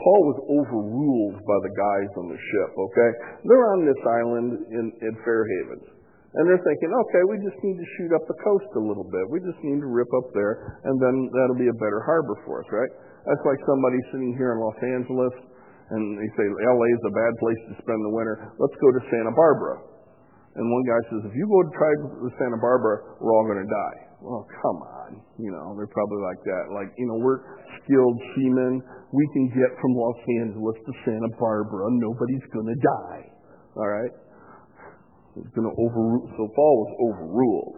Paul 0.00 0.22
was 0.32 0.38
overruled 0.48 1.36
by 1.44 1.58
the 1.60 1.74
guys 1.76 2.10
on 2.16 2.26
the 2.32 2.40
ship, 2.40 2.70
okay? 2.72 3.10
They're 3.44 3.68
on 3.76 3.84
this 3.84 4.00
island 4.00 4.50
in, 4.72 4.86
in 5.02 5.12
Fairhavens. 5.26 6.00
And 6.30 6.46
they're 6.46 6.62
thinking, 6.62 6.94
okay, 6.94 7.22
we 7.26 7.42
just 7.42 7.58
need 7.58 7.74
to 7.74 7.88
shoot 7.98 8.14
up 8.14 8.22
the 8.30 8.38
coast 8.38 8.70
a 8.78 8.82
little 8.86 9.04
bit. 9.04 9.26
We 9.34 9.42
just 9.42 9.58
need 9.66 9.82
to 9.82 9.90
rip 9.90 10.08
up 10.14 10.30
there, 10.30 10.78
and 10.86 10.94
then 11.02 11.14
that'll 11.34 11.58
be 11.58 11.68
a 11.68 11.78
better 11.82 12.00
harbor 12.06 12.38
for 12.46 12.62
us, 12.62 12.68
right? 12.70 12.92
That's 13.26 13.44
like 13.44 13.58
somebody 13.66 13.98
sitting 14.14 14.38
here 14.38 14.54
in 14.54 14.62
Los 14.62 14.78
Angeles, 14.78 15.34
and 15.90 16.02
they 16.16 16.30
say, 16.38 16.46
LA 16.46 16.88
is 16.94 17.02
a 17.10 17.14
bad 17.18 17.32
place 17.42 17.60
to 17.66 17.74
spend 17.82 17.98
the 18.06 18.14
winter. 18.14 18.54
Let's 18.62 18.78
go 18.78 18.88
to 18.94 19.00
Santa 19.10 19.34
Barbara. 19.34 19.82
And 20.54 20.64
one 20.70 20.84
guy 20.86 21.00
says, 21.10 21.20
if 21.26 21.34
you 21.34 21.46
go 21.50 21.60
to 21.66 21.72
try 21.74 21.92
to 21.98 22.30
Santa 22.38 22.58
Barbara, 22.62 23.18
we're 23.18 23.34
all 23.34 23.46
going 23.50 23.66
to 23.66 23.70
die. 23.70 24.09
Well, 24.20 24.44
come 24.62 24.78
on. 24.84 25.10
You 25.40 25.50
know, 25.50 25.72
they're 25.76 25.90
probably 25.90 26.20
like 26.20 26.42
that. 26.44 26.64
Like, 26.76 26.92
you 26.96 27.08
know, 27.08 27.18
we're 27.18 27.40
skilled 27.82 28.18
seamen. 28.36 28.84
We 29.12 29.24
can 29.32 29.48
get 29.48 29.70
from 29.80 29.92
Los 29.96 30.20
Angeles 30.44 30.76
to 30.84 30.92
Santa 31.04 31.30
Barbara. 31.40 31.88
Nobody's 31.88 32.46
going 32.52 32.68
to 32.68 32.78
die. 32.78 33.22
All 33.76 33.88
right? 33.88 34.12
was 35.36 35.50
going 35.54 35.68
to 35.68 35.76
overrule. 35.80 36.26
So 36.36 36.48
Paul 36.54 36.74
was 36.84 36.92
overruled. 37.00 37.76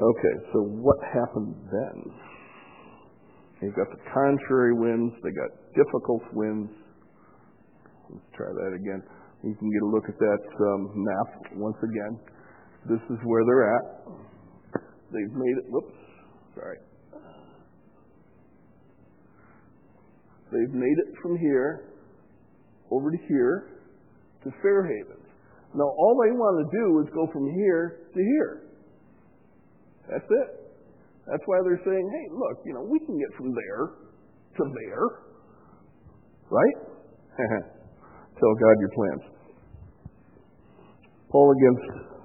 Okay, 0.00 0.34
so 0.52 0.58
what 0.80 0.96
happened 1.12 1.54
then? 1.68 1.96
They've 3.60 3.76
got 3.76 3.92
the 3.92 4.00
contrary 4.08 4.72
winds. 4.72 5.12
They 5.20 5.30
got 5.36 5.52
difficult 5.76 6.24
winds. 6.32 6.72
Let's 8.08 8.24
try 8.32 8.48
that 8.48 8.72
again. 8.72 9.04
You 9.44 9.52
can 9.52 9.68
get 9.68 9.82
a 9.84 9.90
look 9.92 10.08
at 10.08 10.16
that 10.16 10.44
um, 10.64 10.80
map 10.96 11.28
once 11.60 11.76
again. 11.84 12.16
This 12.88 13.00
is 13.12 13.20
where 13.24 13.44
they're 13.44 13.68
at. 13.76 13.84
They've 15.12 15.32
made 15.32 15.56
it. 15.58 15.64
Whoops. 15.68 15.94
Sorry. 16.54 16.78
They've 20.52 20.74
made 20.74 20.98
it 20.98 21.14
from 21.22 21.38
here 21.38 21.84
over 22.90 23.10
to 23.10 23.18
here 23.28 23.70
to 24.44 24.50
Fairhaven. 24.62 25.20
Now, 25.74 25.86
all 25.86 26.18
they 26.26 26.32
want 26.34 26.66
to 26.66 26.76
do 26.76 26.98
is 27.00 27.14
go 27.14 27.30
from 27.32 27.54
here 27.54 28.10
to 28.12 28.18
here. 28.18 28.62
That's 30.10 30.26
it. 30.26 30.60
That's 31.30 31.42
why 31.46 31.58
they're 31.62 31.80
saying, 31.84 32.10
hey, 32.10 32.26
look, 32.34 32.58
you 32.66 32.74
know, 32.74 32.82
we 32.82 32.98
can 32.98 33.16
get 33.16 33.30
from 33.36 33.54
there 33.54 33.94
to 34.58 34.62
there. 34.74 35.06
Right? 36.50 36.76
Tell 38.40 38.54
God 38.58 38.74
your 38.80 38.90
plans. 38.90 39.22
Paul 41.30 41.54
against 41.54 42.19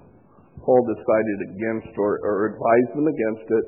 Paul 0.63 0.81
decided 0.87 1.37
against 1.51 1.91
or, 1.97 2.19
or 2.23 2.53
advised 2.53 2.91
them 2.95 3.07
against 3.07 3.47
it. 3.49 3.65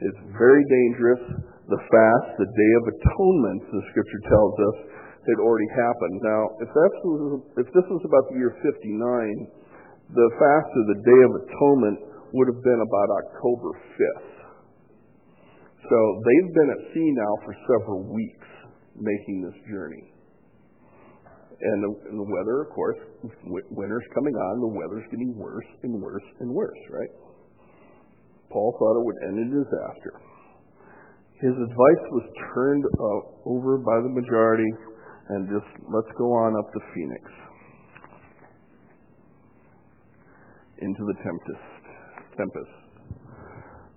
It's 0.00 0.22
very 0.36 0.64
dangerous. 0.66 1.22
The 1.68 1.80
fast, 1.80 2.28
the 2.40 2.50
day 2.50 2.72
of 2.80 2.84
atonement, 2.90 3.62
the 3.70 3.84
scripture 3.94 4.22
tells 4.26 4.54
us, 4.58 4.76
had 5.20 5.38
already 5.38 5.68
happened. 5.76 6.16
Now, 6.24 6.42
if 6.64 6.70
that's 6.72 6.98
if 7.60 7.68
this 7.76 7.86
was 7.92 8.02
about 8.08 8.24
the 8.32 8.36
year 8.40 8.56
59, 8.56 8.66
the 10.10 10.30
fast 10.40 10.70
of 10.74 10.84
the 10.90 10.98
Day 11.06 11.20
of 11.22 11.32
Atonement 11.44 11.98
would 12.34 12.48
have 12.50 12.62
been 12.66 12.82
about 12.82 13.08
October 13.22 13.70
5th. 13.94 14.30
So 15.86 15.98
they've 16.26 16.52
been 16.54 16.70
at 16.70 16.82
sea 16.94 17.10
now 17.14 17.32
for 17.46 17.54
several 17.66 18.02
weeks 18.10 18.50
making 18.98 19.46
this 19.46 19.58
journey. 19.70 20.09
And 21.60 21.84
the, 21.84 21.90
and 22.08 22.16
the 22.16 22.24
weather, 22.24 22.64
of 22.64 22.72
course, 22.72 22.96
winter's 23.44 24.08
coming 24.16 24.32
on, 24.32 24.64
the 24.64 24.72
weather's 24.72 25.04
getting 25.10 25.36
worse 25.36 25.68
and 25.82 26.00
worse 26.00 26.24
and 26.40 26.48
worse, 26.48 26.82
right? 26.88 27.12
Paul 28.48 28.72
thought 28.80 28.96
it 28.96 29.04
would 29.04 29.20
end 29.28 29.36
in 29.44 29.48
disaster. 29.52 30.16
His 31.36 31.52
advice 31.52 32.04
was 32.16 32.26
turned 32.54 32.84
uh, 32.84 33.20
over 33.44 33.76
by 33.76 33.96
the 34.00 34.08
majority 34.08 34.72
and 35.30 35.46
just 35.46 35.68
let's 35.86 36.10
go 36.18 36.32
on 36.32 36.58
up 36.58 36.66
to 36.72 36.80
Phoenix 36.90 37.22
into 40.82 41.02
the 41.06 41.16
tempest. 41.22 41.70
Tempest. 42.34 42.74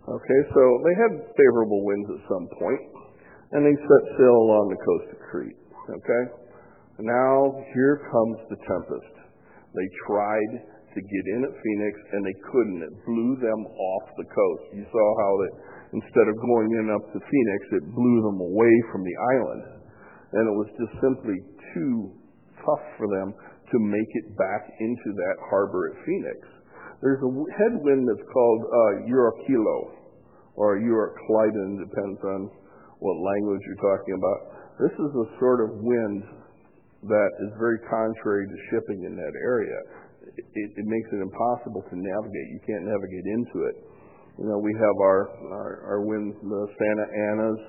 Okay, 0.04 0.40
so 0.52 0.62
they 0.84 0.96
had 1.00 1.12
favorable 1.32 1.80
winds 1.88 2.10
at 2.12 2.22
some 2.28 2.46
point, 2.60 2.84
and 3.56 3.64
they 3.64 3.72
set 3.72 4.04
sail 4.20 4.36
along 4.36 4.68
the 4.68 4.82
coast 4.84 5.08
of 5.16 5.20
Crete. 5.32 5.60
Okay, 5.90 6.24
now 7.02 7.58
here 7.74 8.06
comes 8.12 8.38
the 8.54 8.60
tempest. 8.62 9.14
They 9.74 9.88
tried 10.06 10.52
to 10.94 11.00
get 11.02 11.24
in 11.34 11.42
at 11.50 11.54
Phoenix, 11.58 11.94
and 12.14 12.22
they 12.22 12.38
couldn't. 12.54 12.82
It 12.86 12.94
blew 13.02 13.32
them 13.42 13.62
off 13.66 14.06
the 14.14 14.30
coast. 14.30 14.66
You 14.78 14.86
saw 14.86 15.08
how 15.18 15.34
that 15.42 15.54
instead 15.98 16.28
of 16.30 16.38
going 16.38 16.70
in 16.78 16.94
up 16.94 17.06
to 17.14 17.20
Phoenix, 17.22 17.60
it 17.82 17.86
blew 17.90 18.18
them 18.22 18.38
away 18.42 18.74
from 18.94 19.02
the 19.02 19.18
island 19.38 19.84
and 20.34 20.50
it 20.50 20.56
was 20.58 20.70
just 20.82 20.94
simply 20.98 21.38
too 21.78 22.10
tough 22.66 22.86
for 22.98 23.06
them 23.06 23.34
to 23.70 23.78
make 23.78 24.12
it 24.26 24.28
back 24.38 24.66
into 24.82 25.10
that 25.14 25.38
harbor 25.50 25.94
at 25.94 25.96
Phoenix. 26.06 26.38
There's 27.02 27.22
a 27.22 27.32
headwind 27.62 28.10
that's 28.10 28.28
called 28.34 28.62
uh, 28.66 28.94
Euraquilo 29.06 29.80
or 30.58 30.82
Euroclydon, 30.82 31.82
depends 31.82 32.22
on 32.22 32.50
what 33.02 33.16
language 33.22 33.62
you're 33.66 33.86
talking 33.86 34.16
about. 34.18 34.40
This 34.82 34.96
is 34.98 35.12
a 35.14 35.28
sort 35.38 35.62
of 35.62 35.70
wind 35.82 36.24
that 37.08 37.32
is 37.48 37.52
very 37.60 37.80
contrary 37.90 38.48
to 38.48 38.58
shipping 38.72 39.04
in 39.04 39.14
that 39.16 39.36
area. 39.40 39.80
It, 40.40 40.70
it 40.80 40.86
makes 40.88 41.10
it 41.12 41.20
impossible 41.20 41.84
to 41.88 41.96
navigate. 41.96 42.48
You 42.56 42.62
can't 42.64 42.86
navigate 42.88 43.28
into 43.28 43.58
it. 43.68 43.76
You 44.40 44.46
know, 44.50 44.58
we 44.58 44.74
have 44.74 44.98
our 45.04 45.22
our, 45.52 45.72
our 45.94 46.02
winds, 46.02 46.34
the 46.42 46.62
Santa 46.74 47.08
Anas, 47.32 47.62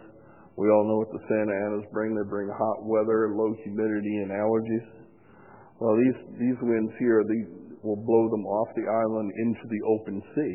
we 0.55 0.71
all 0.71 0.87
know 0.87 1.03
what 1.03 1.11
the 1.11 1.25
Santa 1.27 1.51
Anas 1.51 1.87
bring. 1.91 2.15
They 2.15 2.23
bring 2.31 2.47
hot 2.47 2.87
weather, 2.87 3.35
low 3.35 3.51
humidity, 3.67 4.23
and 4.23 4.31
allergies. 4.31 4.87
Well, 5.83 5.99
these, 5.99 6.19
these 6.39 6.59
winds 6.63 6.95
here 7.03 7.27
these 7.27 7.51
will 7.83 7.99
blow 7.99 8.31
them 8.31 8.47
off 8.47 8.71
the 8.79 8.87
island 8.87 9.29
into 9.43 9.65
the 9.67 9.83
open 9.91 10.23
sea, 10.35 10.55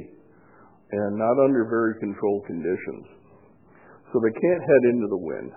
and 0.95 1.19
not 1.19 1.35
under 1.43 1.67
very 1.67 1.99
controlled 1.99 2.47
conditions. 2.47 3.05
So 4.09 4.23
they 4.23 4.33
can't 4.39 4.63
head 4.63 4.83
into 4.95 5.07
the 5.11 5.19
wind. 5.19 5.51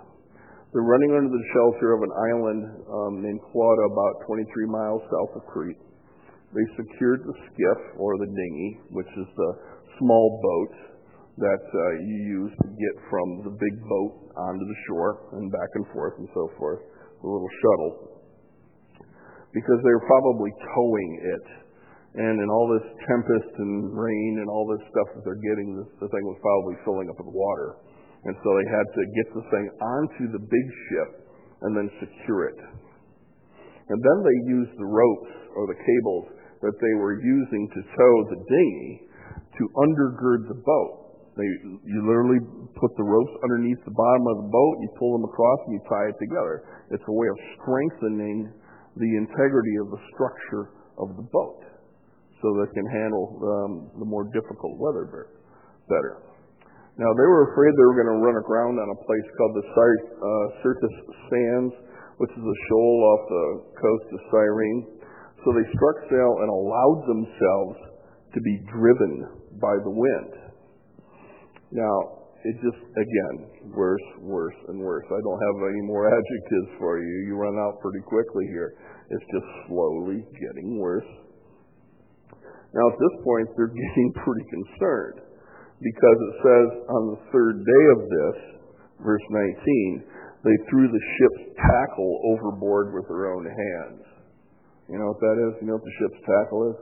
They're 0.73 0.89
running 0.89 1.13
under 1.13 1.29
the 1.29 1.47
shelter 1.53 1.93
of 1.93 2.01
an 2.01 2.15
island 2.33 2.63
um, 2.89 3.13
named 3.21 3.45
Clauda, 3.53 3.85
about 3.93 4.25
23 4.25 4.73
miles 4.73 5.05
south 5.05 5.37
of 5.37 5.45
Crete. 5.53 5.77
They 6.57 6.67
secured 6.81 7.29
the 7.29 7.37
skiff, 7.53 7.81
or 8.01 8.17
the 8.17 8.33
dinghy, 8.33 8.81
which 8.97 9.13
is 9.21 9.29
the 9.37 9.51
small 10.01 10.41
boat 10.41 10.73
that 11.45 11.65
uh, 11.65 11.85
you 12.09 12.17
use 12.49 12.53
to 12.65 12.69
get 12.73 12.95
from 13.13 13.45
the 13.45 13.53
big 13.53 13.77
boat 13.85 14.33
onto 14.49 14.65
the 14.65 14.79
shore 14.89 15.37
and 15.37 15.53
back 15.53 15.69
and 15.77 15.85
forth 15.93 16.17
and 16.17 16.29
so 16.33 16.49
forth, 16.57 16.81
the 17.21 17.29
little 17.29 17.53
shuttle, 17.61 17.93
because 19.53 19.81
they 19.85 19.93
were 19.93 20.09
probably 20.09 20.53
towing 20.73 21.13
it. 21.37 21.47
And 22.13 22.37
in 22.41 22.49
all 22.49 22.69
this 22.77 22.89
tempest 23.09 23.53
and 23.61 23.93
rain 23.93 24.33
and 24.41 24.49
all 24.49 24.69
this 24.73 24.85
stuff 24.89 25.09
that 25.17 25.25
they're 25.25 25.45
getting, 25.53 25.81
this, 25.81 25.89
the 26.01 26.09
thing 26.13 26.25
was 26.29 26.37
probably 26.41 26.77
filling 26.85 27.09
up 27.09 27.17
with 27.17 27.33
water. 27.33 27.92
And 28.23 28.35
so 28.39 28.49
they 28.55 28.69
had 28.71 28.87
to 28.87 29.03
get 29.19 29.27
the 29.35 29.45
thing 29.51 29.67
onto 29.83 30.25
the 30.31 30.43
big 30.43 30.67
ship 30.87 31.11
and 31.63 31.75
then 31.75 31.89
secure 31.99 32.55
it. 32.55 32.61
And 33.91 33.99
then 33.99 34.19
they 34.23 34.39
used 34.47 34.75
the 34.79 34.87
ropes 34.87 35.35
or 35.59 35.67
the 35.67 35.79
cables 35.79 36.27
that 36.63 36.77
they 36.79 36.95
were 37.03 37.19
using 37.19 37.67
to 37.75 37.81
tow 37.83 38.15
the 38.31 38.41
dinghy 38.47 39.11
to 39.59 39.63
undergird 39.75 40.47
the 40.47 40.61
boat. 40.63 41.03
They, 41.35 41.49
you 41.83 41.99
literally 42.07 42.39
put 42.79 42.93
the 42.95 43.03
ropes 43.03 43.35
underneath 43.43 43.81
the 43.85 43.97
bottom 43.97 44.25
of 44.29 44.37
the 44.47 44.51
boat, 44.53 44.75
you 44.85 44.91
pull 45.01 45.17
them 45.19 45.25
across, 45.27 45.59
and 45.67 45.73
you 45.75 45.83
tie 45.89 46.09
it 46.13 46.19
together. 46.21 46.87
It's 46.93 47.05
a 47.09 47.15
way 47.17 47.27
of 47.27 47.39
strengthening 47.59 48.53
the 48.97 49.11
integrity 49.17 49.75
of 49.81 49.91
the 49.91 50.01
structure 50.13 50.77
of 51.01 51.17
the 51.17 51.27
boat 51.33 51.65
so 52.45 52.47
that 52.59 52.69
it 52.69 52.75
can 52.75 52.87
handle 52.87 53.27
um, 53.41 53.73
the 53.99 54.05
more 54.05 54.29
difficult 54.31 54.77
weather 54.79 55.09
better. 55.89 56.32
Now, 57.01 57.09
they 57.17 57.25
were 57.25 57.49
afraid 57.49 57.73
they 57.73 57.89
were 57.89 57.97
going 57.97 58.13
to 58.13 58.21
run 58.21 58.37
aground 58.37 58.77
on 58.77 58.89
a 58.93 58.99
place 59.09 59.29
called 59.41 59.57
the 59.57 59.65
uh, 59.65 60.45
Syrtis 60.61 60.97
Sands, 61.33 61.73
which 62.21 62.33
is 62.37 62.45
a 62.45 62.59
shoal 62.69 62.97
off 63.09 63.23
the 63.33 63.47
coast 63.81 64.07
of 64.13 64.21
Cyrene. 64.29 65.01
So 65.41 65.57
they 65.57 65.65
struck 65.73 65.97
sail 66.13 66.33
and 66.45 66.49
allowed 66.53 67.01
themselves 67.09 67.77
to 68.37 68.39
be 68.45 68.61
driven 68.69 69.25
by 69.57 69.73
the 69.81 69.89
wind. 69.89 70.33
Now, 71.73 71.97
it 72.45 72.61
just, 72.61 72.83
again, 72.85 73.73
worse, 73.73 74.09
worse, 74.21 74.59
and 74.69 74.77
worse. 74.77 75.09
I 75.09 75.21
don't 75.25 75.41
have 75.49 75.73
any 75.73 75.81
more 75.89 76.07
adjectives 76.13 76.77
for 76.77 77.01
you. 77.01 77.25
You 77.25 77.41
run 77.41 77.57
out 77.57 77.81
pretty 77.81 78.05
quickly 78.05 78.45
here. 78.53 78.77
It's 79.09 79.29
just 79.33 79.49
slowly 79.73 80.21
getting 80.37 80.77
worse. 80.77 81.09
Now, 82.77 82.85
at 82.85 82.99
this 83.01 83.17
point, 83.25 83.49
they're 83.57 83.73
getting 83.81 84.13
pretty 84.13 84.45
concerned 84.53 85.32
because 85.83 86.19
it 86.23 86.35
says 86.47 86.69
on 86.87 87.03
the 87.11 87.21
third 87.35 87.57
day 87.59 87.85
of 87.99 88.01
this, 88.07 88.39
verse 89.03 89.27
19, 89.31 90.07
they 90.47 90.57
threw 90.71 90.87
the 90.87 91.05
ship's 91.19 91.59
tackle 91.59 92.13
overboard 92.35 92.95
with 92.95 93.07
their 93.11 93.35
own 93.35 93.47
hands. 93.47 94.03
You 94.91 94.99
know 94.99 95.11
what 95.15 95.23
that 95.23 95.37
is? 95.39 95.53
You 95.63 95.67
know 95.71 95.79
what 95.79 95.87
the 95.87 95.97
ship's 95.99 96.21
tackle 96.23 96.61
is? 96.75 96.79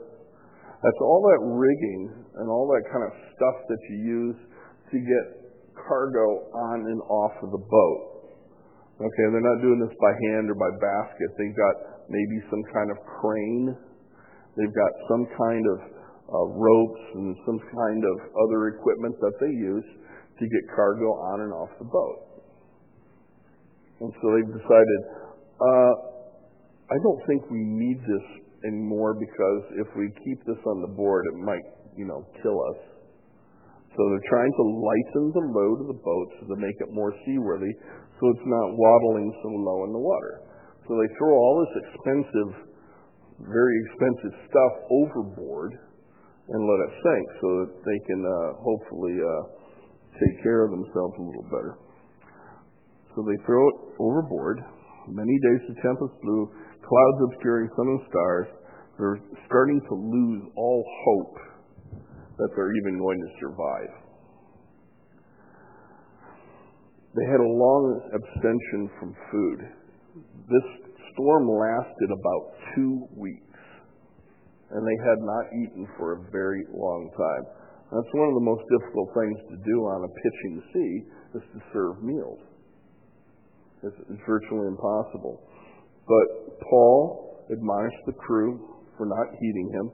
That's 0.81 1.01
all 1.01 1.21
that 1.29 1.41
rigging 1.45 2.25
and 2.41 2.49
all 2.49 2.65
that 2.73 2.85
kind 2.89 3.05
of 3.05 3.13
stuff 3.37 3.57
that 3.69 3.81
you 3.89 3.97
use 4.01 4.39
to 4.89 4.97
get 4.97 5.25
cargo 5.77 6.49
on 6.73 6.89
and 6.89 7.01
off 7.05 7.37
of 7.45 7.53
the 7.53 7.61
boat. 7.61 8.01
Okay, 8.97 9.25
they're 9.33 9.45
not 9.45 9.61
doing 9.61 9.81
this 9.81 9.93
by 9.97 10.13
hand 10.29 10.49
or 10.49 10.57
by 10.57 10.69
basket. 10.77 11.29
They've 11.37 11.57
got 11.57 12.05
maybe 12.09 12.37
some 12.49 12.61
kind 12.73 12.89
of 12.89 12.97
crane. 13.21 13.73
They've 14.57 14.73
got 14.73 14.91
some 15.09 15.25
kind 15.37 15.65
of 15.69 15.77
uh, 16.31 16.47
ropes 16.55 17.03
and 17.15 17.35
some 17.45 17.59
kind 17.59 18.01
of 18.07 18.15
other 18.47 18.71
equipment 18.71 19.15
that 19.19 19.35
they 19.43 19.51
use 19.51 19.87
to 20.39 20.43
get 20.47 20.63
cargo 20.75 21.11
on 21.35 21.41
and 21.43 21.51
off 21.51 21.69
the 21.77 21.85
boat. 21.85 22.31
And 23.99 24.09
so 24.09 24.25
they've 24.33 24.53
decided, 24.55 24.99
uh, 25.61 25.93
I 26.89 26.97
don't 27.03 27.21
think 27.27 27.45
we 27.51 27.61
need 27.61 27.99
this 28.01 28.27
anymore 28.65 29.13
because 29.13 29.61
if 29.77 29.87
we 29.93 30.09
keep 30.25 30.39
this 30.47 30.57
on 30.65 30.81
the 30.81 30.91
board, 30.95 31.27
it 31.29 31.37
might, 31.37 31.67
you 31.99 32.07
know, 32.07 32.25
kill 32.41 32.57
us. 32.73 32.79
So 33.91 33.99
they're 34.07 34.29
trying 34.31 34.53
to 34.55 34.65
lighten 34.79 35.23
the 35.35 35.45
load 35.51 35.77
of 35.83 35.87
the 35.91 35.99
boat 35.99 36.29
to 36.47 36.55
make 36.55 36.77
it 36.79 36.89
more 36.95 37.11
seaworthy 37.27 37.75
so 38.17 38.23
it's 38.31 38.47
not 38.47 38.67
waddling 38.71 39.29
so 39.43 39.49
low 39.51 39.83
in 39.83 39.91
the 39.91 39.99
water. 39.99 40.47
So 40.87 40.95
they 40.95 41.09
throw 41.19 41.33
all 41.35 41.55
this 41.61 41.75
expensive, 41.83 42.51
very 43.43 43.75
expensive 43.85 44.33
stuff 44.47 44.73
overboard 44.89 45.90
and 46.51 46.59
let 46.67 46.79
it 46.83 46.91
sink 46.99 47.25
so 47.39 47.47
that 47.63 47.71
they 47.87 47.99
can 48.11 48.21
uh, 48.27 48.59
hopefully 48.59 49.15
uh, 49.15 49.43
take 50.19 50.43
care 50.43 50.67
of 50.67 50.71
themselves 50.71 51.15
a 51.15 51.23
little 51.23 51.47
better. 51.47 51.79
So 53.15 53.23
they 53.23 53.39
throw 53.47 53.63
it 53.67 53.77
overboard. 53.99 54.59
Many 55.07 55.35
days 55.39 55.61
the 55.67 55.75
tempest 55.79 56.15
blew, 56.21 56.51
clouds 56.83 57.19
obscuring 57.31 57.69
sun 57.75 57.87
and 57.87 58.03
stars. 58.07 58.47
They're 58.99 59.19
starting 59.47 59.79
to 59.87 59.95
lose 59.95 60.43
all 60.55 60.83
hope 61.07 61.35
that 62.37 62.49
they're 62.55 62.75
even 62.83 62.99
going 62.99 63.19
to 63.19 63.29
survive. 63.39 63.91
They 67.15 67.25
had 67.27 67.39
a 67.43 67.51
long 67.51 67.83
abstention 68.15 68.89
from 68.99 69.15
food. 69.31 69.59
This 70.47 70.67
storm 71.13 71.49
lasted 71.49 72.09
about 72.11 72.43
two 72.75 73.07
weeks, 73.17 73.50
and 74.71 74.81
they 74.87 74.99
had 75.03 75.19
not 75.19 75.45
eaten 75.51 75.87
for 75.97 76.15
a 76.15 76.19
very 76.31 76.63
long 76.71 77.11
time. 77.15 77.43
That's 77.91 78.13
one 78.15 78.29
of 78.31 78.35
the 78.39 78.47
most 78.47 78.63
difficult 78.71 79.09
things 79.15 79.37
to 79.51 79.57
do 79.67 79.77
on 79.91 80.07
a 80.07 80.11
pitching 80.15 80.55
sea 80.71 80.93
is 81.35 81.45
to 81.55 81.59
serve 81.75 82.03
meals. 82.03 82.39
It's, 83.83 83.99
it's 84.07 84.23
virtually 84.23 84.67
impossible. 84.67 85.43
But 86.07 86.27
Paul 86.63 87.43
admonished 87.51 88.03
the 88.07 88.15
crew 88.15 88.79
for 88.95 89.05
not 89.05 89.27
heeding 89.35 89.69
him. 89.75 89.87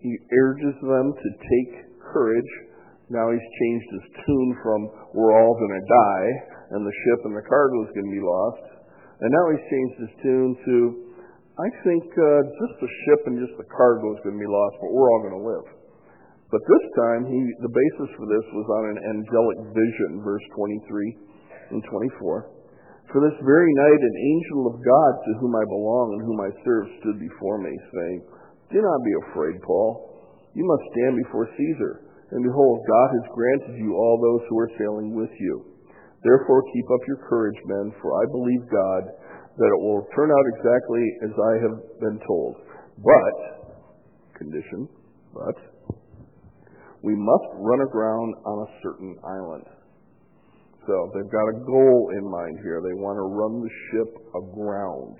He 0.00 0.12
urges 0.36 0.76
them 0.82 1.14
to 1.16 1.28
take 1.32 1.72
courage 2.12 2.52
now 3.12 3.28
he's 3.28 3.48
changed 3.60 3.88
his 3.92 4.06
tune 4.24 4.50
from 4.64 4.80
we're 5.12 5.36
all 5.36 5.52
going 5.52 5.76
to 5.76 5.84
die 5.84 6.28
and 6.72 6.80
the 6.80 6.96
ship 7.04 7.20
and 7.28 7.36
the 7.36 7.44
cargo 7.44 7.84
is 7.84 7.92
going 7.92 8.08
to 8.08 8.16
be 8.16 8.24
lost. 8.24 8.64
And 9.20 9.28
now 9.28 9.44
he's 9.52 9.66
changed 9.68 9.96
his 10.00 10.14
tune 10.24 10.50
to 10.56 10.76
I 11.52 11.68
think 11.84 12.08
uh, 12.08 12.40
just 12.48 12.74
the 12.80 12.88
ship 13.04 13.20
and 13.28 13.36
just 13.36 13.52
the 13.60 13.68
cargo 13.68 14.16
is 14.16 14.20
going 14.24 14.40
to 14.40 14.42
be 14.42 14.48
lost, 14.48 14.74
but 14.80 14.88
we're 14.88 15.08
all 15.12 15.20
going 15.20 15.36
to 15.36 15.44
live. 15.44 15.66
But 16.48 16.64
this 16.64 16.84
time, 16.96 17.28
he, 17.28 17.40
the 17.60 17.72
basis 17.72 18.08
for 18.16 18.24
this 18.24 18.46
was 18.56 18.68
on 18.72 18.84
an 18.92 18.98
angelic 19.04 19.60
vision, 19.76 20.24
verse 20.24 20.44
23 20.56 21.76
and 21.76 21.80
24. 21.84 22.48
For 23.12 23.20
this 23.20 23.36
very 23.44 23.72
night, 23.84 24.00
an 24.00 24.16
angel 24.16 24.72
of 24.72 24.80
God 24.80 25.12
to 25.20 25.30
whom 25.44 25.52
I 25.52 25.64
belong 25.68 26.16
and 26.16 26.22
whom 26.24 26.40
I 26.40 26.50
serve 26.64 26.88
stood 27.04 27.20
before 27.20 27.60
me, 27.60 27.72
saying, 27.72 28.18
Do 28.72 28.80
not 28.80 29.04
be 29.04 29.14
afraid, 29.28 29.60
Paul. 29.60 30.08
You 30.56 30.64
must 30.64 30.88
stand 30.96 31.20
before 31.20 31.52
Caesar. 31.52 32.08
And 32.32 32.40
behold, 32.40 32.80
God 32.88 33.08
has 33.12 33.36
granted 33.36 33.76
you 33.76 33.92
all 33.92 34.16
those 34.16 34.48
who 34.48 34.56
are 34.56 34.76
sailing 34.80 35.12
with 35.12 35.32
you. 35.36 35.68
Therefore, 36.24 36.64
keep 36.72 36.88
up 36.88 37.04
your 37.04 37.20
courage, 37.28 37.60
men, 37.68 37.92
for 38.00 38.16
I 38.16 38.24
believe 38.32 38.72
God 38.72 39.02
that 39.58 39.70
it 39.70 39.80
will 39.80 40.06
turn 40.16 40.30
out 40.32 40.46
exactly 40.56 41.04
as 41.28 41.34
I 41.36 41.52
have 41.68 41.76
been 42.00 42.18
told. 42.26 42.56
But, 42.98 43.36
condition, 44.38 44.88
but, 45.34 45.56
we 47.02 47.14
must 47.16 47.48
run 47.58 47.80
aground 47.82 48.34
on 48.46 48.56
a 48.64 48.72
certain 48.82 49.16
island. 49.26 49.66
So 50.86 50.94
they've 51.14 51.30
got 51.30 51.46
a 51.52 51.62
goal 51.66 52.10
in 52.18 52.24
mind 52.26 52.58
here. 52.62 52.80
They 52.82 52.96
want 52.96 53.18
to 53.18 53.26
run 53.26 53.62
the 53.62 53.74
ship 53.90 54.10
aground. 54.34 55.16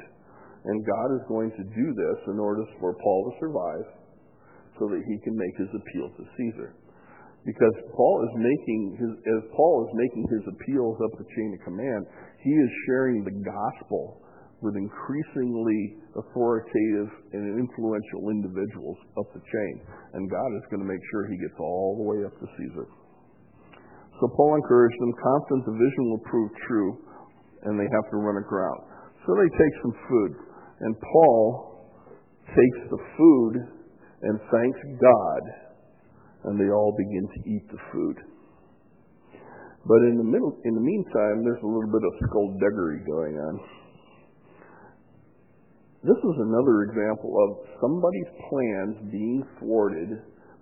And 0.65 0.87
God 0.87 1.09
is 1.19 1.23
going 1.29 1.51
to 1.51 1.65
do 1.75 1.87
this 1.95 2.19
in 2.31 2.39
order 2.39 2.63
for 2.79 2.95
Paul 2.95 3.31
to 3.31 3.33
survive 3.39 3.87
so 4.79 4.87
that 4.89 5.03
he 5.07 5.17
can 5.23 5.35
make 5.35 5.55
his 5.59 5.71
appeal 5.75 6.07
to 6.19 6.23
Caesar 6.39 6.75
because 7.45 7.75
Paul 7.95 8.23
is 8.23 8.35
making 8.39 8.83
his 9.03 9.13
as 9.19 9.43
Paul 9.55 9.87
is 9.87 9.93
making 9.99 10.25
his 10.31 10.45
appeals 10.47 10.95
up 11.03 11.19
the 11.19 11.27
chain 11.35 11.51
of 11.59 11.61
command, 11.67 12.07
he 12.39 12.51
is 12.51 12.71
sharing 12.87 13.27
the 13.27 13.35
gospel 13.43 14.22
with 14.63 14.79
increasingly 14.79 15.99
authoritative 16.15 17.11
and 17.35 17.59
influential 17.59 18.31
individuals 18.31 18.99
up 19.19 19.27
the 19.35 19.43
chain. 19.43 19.75
And 20.15 20.31
God 20.31 20.51
is 20.57 20.65
going 20.71 20.83
to 20.83 20.89
make 20.89 21.03
sure 21.11 21.27
he 21.27 21.39
gets 21.39 21.59
all 21.59 21.99
the 21.99 22.07
way 22.07 22.19
up 22.23 22.35
to 22.39 22.47
Caesar. 22.47 22.87
So 24.19 24.25
Paul 24.39 24.55
encouraged 24.55 24.99
them, 25.03 25.13
confident 25.19 25.61
the 25.67 25.79
vision 25.83 26.05
will 26.15 26.25
prove 26.31 26.51
true, 26.71 26.91
and 27.67 27.75
they 27.75 27.91
have 27.91 28.07
to 28.15 28.17
run 28.23 28.39
aground. 28.39 28.81
So 29.27 29.35
they 29.35 29.51
take 29.51 29.75
some 29.83 29.95
food. 30.07 30.33
And 30.83 30.93
Paul 30.99 31.91
takes 32.47 32.81
the 32.91 33.03
food 33.19 33.55
and 34.23 34.35
thanks 34.51 34.81
God 35.03 35.43
and 36.45 36.59
they 36.59 36.71
all 36.71 36.95
begin 36.99 37.27
to 37.31 37.39
eat 37.51 37.65
the 37.71 37.83
food. 37.93 38.17
But 39.87 40.01
in 40.07 40.15
the 40.19 40.27
middle, 40.27 40.59
in 40.65 40.75
the 40.75 40.85
meantime, 40.85 41.43
there's 41.43 41.63
a 41.63 41.67
little 41.67 41.91
bit 41.91 42.03
of 42.03 42.13
skullduggery 42.31 43.03
going 43.07 43.35
on. 43.35 43.55
This 46.03 46.19
is 46.19 46.37
another 46.43 46.91
example 46.91 47.31
of 47.31 47.51
somebody's 47.79 48.31
plans 48.51 48.95
being 49.15 49.47
thwarted 49.63 50.11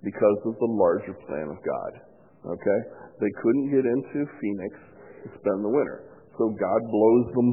because 0.05 0.38
of 0.44 0.53
the 0.61 0.70
larger 0.76 1.16
plan 1.24 1.48
of 1.48 1.57
God. 1.64 1.92
Okay? 2.44 2.81
They 3.24 3.33
couldn't 3.40 3.72
get 3.72 3.85
into 3.88 4.29
Phoenix 4.37 4.72
to 5.24 5.29
spend 5.40 5.64
the 5.64 5.72
winter. 5.72 6.12
So 6.37 6.53
God 6.53 6.81
blows 6.92 7.26
them 7.33 7.50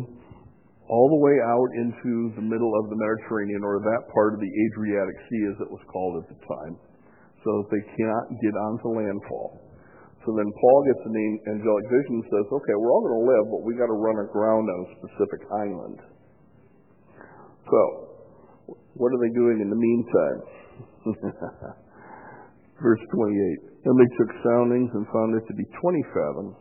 all 0.88 1.08
the 1.12 1.24
way 1.24 1.36
out 1.44 1.70
into 1.80 2.32
the 2.36 2.44
middle 2.44 2.72
of 2.80 2.92
the 2.92 2.96
Mediterranean, 2.96 3.64
or 3.64 3.80
that 3.80 4.04
part 4.12 4.36
of 4.36 4.40
the 4.40 4.48
Adriatic 4.48 5.18
Sea 5.28 5.44
as 5.52 5.58
it 5.64 5.72
was 5.72 5.84
called 5.92 6.24
at 6.24 6.28
the 6.32 6.40
time 6.44 6.76
so 7.44 7.50
that 7.64 7.70
they 7.72 7.84
cannot 7.96 8.26
get 8.44 8.56
onto 8.68 9.00
landfall. 9.00 9.64
So 10.28 10.36
then 10.36 10.48
Paul 10.60 10.80
gets 10.92 11.04
an 11.08 11.16
angelic 11.56 11.86
vision 11.88 12.20
and 12.20 12.28
says, 12.28 12.48
okay, 12.52 12.76
we're 12.76 12.92
all 12.92 13.04
going 13.08 13.20
to 13.20 13.28
live, 13.32 13.46
but 13.48 13.64
we 13.64 13.80
got 13.80 13.88
to 13.88 13.96
run 13.96 14.20
aground 14.28 14.68
on 14.68 14.80
a 14.84 14.90
specific 15.00 15.42
island. 15.56 16.00
So, 17.68 17.80
what 18.96 19.12
are 19.12 19.22
they 19.22 19.34
doing 19.36 19.60
in 19.60 19.70
the 19.70 19.76
meantime? 19.76 20.40
Verse 22.84 23.04
28. 23.12 23.88
And 23.88 23.96
they 23.96 24.10
took 24.16 24.32
soundings 24.44 24.92
and 24.94 25.04
found 25.12 25.36
it 25.36 25.44
to 25.48 25.56
be 25.56 25.66
20 25.68 26.16
fathoms. 26.16 26.56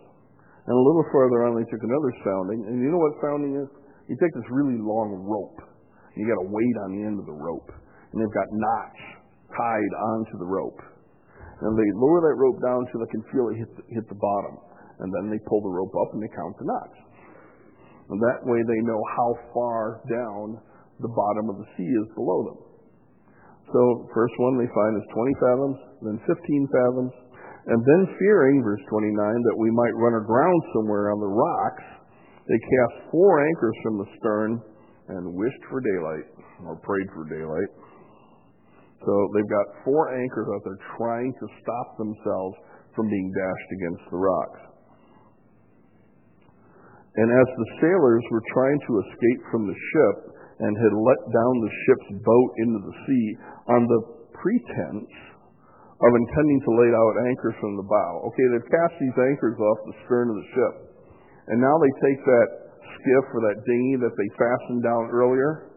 And 0.67 0.75
a 0.75 0.83
little 0.83 1.07
farther 1.15 1.47
on, 1.47 1.55
they 1.55 1.69
took 1.71 1.83
another 1.83 2.13
sounding. 2.27 2.67
And 2.67 2.83
you 2.83 2.91
know 2.91 2.99
what 2.99 3.15
sounding 3.23 3.55
is? 3.55 3.71
You 4.11 4.19
take 4.19 4.35
this 4.35 4.51
really 4.51 4.79
long 4.83 5.15
rope. 5.23 5.63
And 5.63 6.19
you 6.19 6.27
got 6.27 6.43
a 6.43 6.49
weight 6.51 6.77
on 6.87 6.91
the 6.99 7.03
end 7.07 7.19
of 7.23 7.27
the 7.27 7.39
rope. 7.39 7.71
And 8.11 8.17
they've 8.19 8.35
got 8.35 8.49
knots 8.51 9.03
tied 9.55 9.93
onto 10.17 10.39
the 10.43 10.49
rope. 10.49 10.81
And 11.63 11.73
they 11.73 11.89
lower 11.97 12.21
that 12.21 12.37
rope 12.37 12.59
down 12.61 12.85
until 12.85 13.01
they 13.01 13.13
can 13.15 13.25
feel 13.33 13.49
it 13.49 13.57
hit 13.63 13.71
the, 13.79 13.83
hit 13.95 14.07
the 14.11 14.19
bottom. 14.19 14.59
And 15.01 15.09
then 15.13 15.31
they 15.31 15.41
pull 15.47 15.63
the 15.63 15.73
rope 15.73 15.95
up 15.95 16.13
and 16.13 16.21
they 16.21 16.33
count 16.35 16.57
the 16.59 16.67
knots. 16.67 16.99
And 18.11 18.19
that 18.23 18.41
way 18.47 18.61
they 18.63 18.81
know 18.87 19.01
how 19.17 19.31
far 19.53 20.01
down 20.07 20.61
the 21.01 21.13
bottom 21.13 21.53
of 21.53 21.61
the 21.61 21.69
sea 21.77 21.91
is 21.91 22.09
below 22.17 22.41
them. 22.49 22.61
So 23.73 23.81
first 24.15 24.35
one 24.39 24.57
they 24.57 24.71
find 24.71 24.93
is 24.97 25.07
20 25.11 25.43
fathoms, 25.43 25.79
then 26.07 26.19
15 26.23 26.39
fathoms, 26.71 27.15
and 27.67 27.81
then 27.83 28.15
fearing, 28.15 28.63
verse 28.63 28.83
29, 28.87 29.11
that 29.11 29.59
we 29.59 29.75
might 29.75 29.99
run 29.99 30.23
aground 30.23 30.61
somewhere 30.71 31.11
on 31.11 31.19
the 31.19 31.35
rocks, 31.35 31.87
they 32.47 32.61
cast 32.63 33.11
four 33.11 33.43
anchors 33.43 33.77
from 33.83 33.99
the 33.99 34.09
stern 34.23 34.51
and 35.11 35.35
wished 35.35 35.65
for 35.67 35.83
daylight, 35.83 36.27
or 36.63 36.79
prayed 36.79 37.11
for 37.11 37.27
daylight. 37.27 37.71
So 39.03 39.13
they've 39.35 39.51
got 39.51 39.83
four 39.83 40.15
anchors 40.15 40.47
out 40.47 40.63
there 40.63 40.79
trying 40.95 41.35
to 41.35 41.47
stop 41.59 41.89
themselves 41.99 42.55
from 42.95 43.11
being 43.11 43.35
dashed 43.35 43.71
against 43.83 44.05
the 44.15 44.19
rocks. 44.19 44.63
And 47.19 47.29
as 47.33 47.49
the 47.51 47.69
sailors 47.83 48.25
were 48.31 48.47
trying 48.55 48.79
to 48.79 48.93
escape 49.11 49.41
from 49.51 49.67
the 49.67 49.75
ship 49.75 50.17
and 50.61 50.73
had 50.73 50.95
let 50.97 51.21
down 51.33 51.55
the 51.61 51.73
ship's 51.85 52.11
boat 52.25 52.51
into 52.65 52.81
the 52.85 52.95
sea 53.05 53.27
on 53.69 53.83
the 53.85 54.01
pretense 54.33 55.13
of 55.97 56.11
intending 56.13 56.61
to 56.65 56.71
lay 56.77 56.91
out 56.93 57.15
anchors 57.29 57.57
from 57.61 57.77
the 57.77 57.87
bow. 57.89 58.13
Okay, 58.29 58.47
they've 58.53 58.73
cast 58.73 58.95
these 59.01 59.19
anchors 59.33 59.57
off 59.57 59.79
the 59.89 59.97
stern 60.05 60.29
of 60.29 60.37
the 60.37 60.49
ship. 60.53 60.75
And 61.49 61.61
now 61.61 61.77
they 61.81 61.93
take 62.05 62.21
that 62.21 62.49
skiff 63.01 63.25
or 63.33 63.41
that 63.49 63.65
dinghy 63.65 63.97
that 64.05 64.13
they 64.13 64.29
fastened 64.37 64.85
down 64.85 65.09
earlier. 65.09 65.73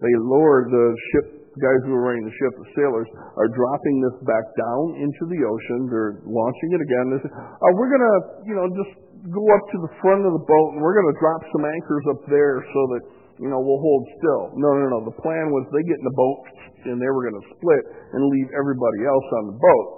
They 0.00 0.12
lower 0.28 0.68
the 0.68 0.86
ship 1.14 1.42
the 1.52 1.60
guys 1.60 1.80
who 1.84 1.92
are 1.92 2.04
running 2.08 2.24
the 2.24 2.32
ship, 2.32 2.52
the 2.56 2.70
sailors, 2.72 3.08
are 3.36 3.50
dropping 3.52 3.96
this 4.00 4.16
back 4.24 4.46
down 4.56 5.04
into 5.04 5.22
the 5.28 5.40
ocean. 5.44 5.80
They're 5.92 6.24
launching 6.24 6.70
it 6.72 6.80
again. 6.80 7.04
They 7.12 7.20
say, 7.28 7.32
oh, 7.36 7.72
we're 7.76 7.92
going 7.92 8.06
to, 8.08 8.16
you 8.48 8.54
know, 8.56 8.66
just 8.72 8.92
go 9.28 9.44
up 9.52 9.64
to 9.68 9.78
the 9.84 9.92
front 10.00 10.24
of 10.24 10.32
the 10.32 10.44
boat 10.48 10.68
and 10.72 10.80
we're 10.80 10.96
going 10.96 11.12
to 11.12 11.18
drop 11.20 11.44
some 11.52 11.64
anchors 11.68 12.04
up 12.08 12.20
there 12.32 12.64
so 12.72 12.80
that, 12.96 13.02
you 13.42 13.50
know, 13.50 13.58
we'll 13.58 13.82
hold 13.82 14.06
still. 14.22 14.54
No, 14.54 14.70
no, 14.78 14.86
no. 14.86 14.98
The 15.02 15.18
plan 15.18 15.50
was 15.50 15.66
they 15.74 15.82
get 15.82 15.98
in 15.98 16.06
the 16.06 16.14
boat 16.14 16.42
and 16.86 17.02
they 17.02 17.10
were 17.10 17.26
going 17.26 17.42
to 17.42 17.46
split 17.58 17.84
and 18.14 18.30
leave 18.30 18.46
everybody 18.54 19.02
else 19.02 19.28
on 19.42 19.44
the 19.50 19.58
boat. 19.58 19.88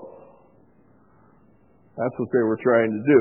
That's 2.00 2.16
what 2.16 2.30
they 2.32 2.40
were 2.40 2.56
trying 2.64 2.88
to 2.88 3.02
do. 3.04 3.20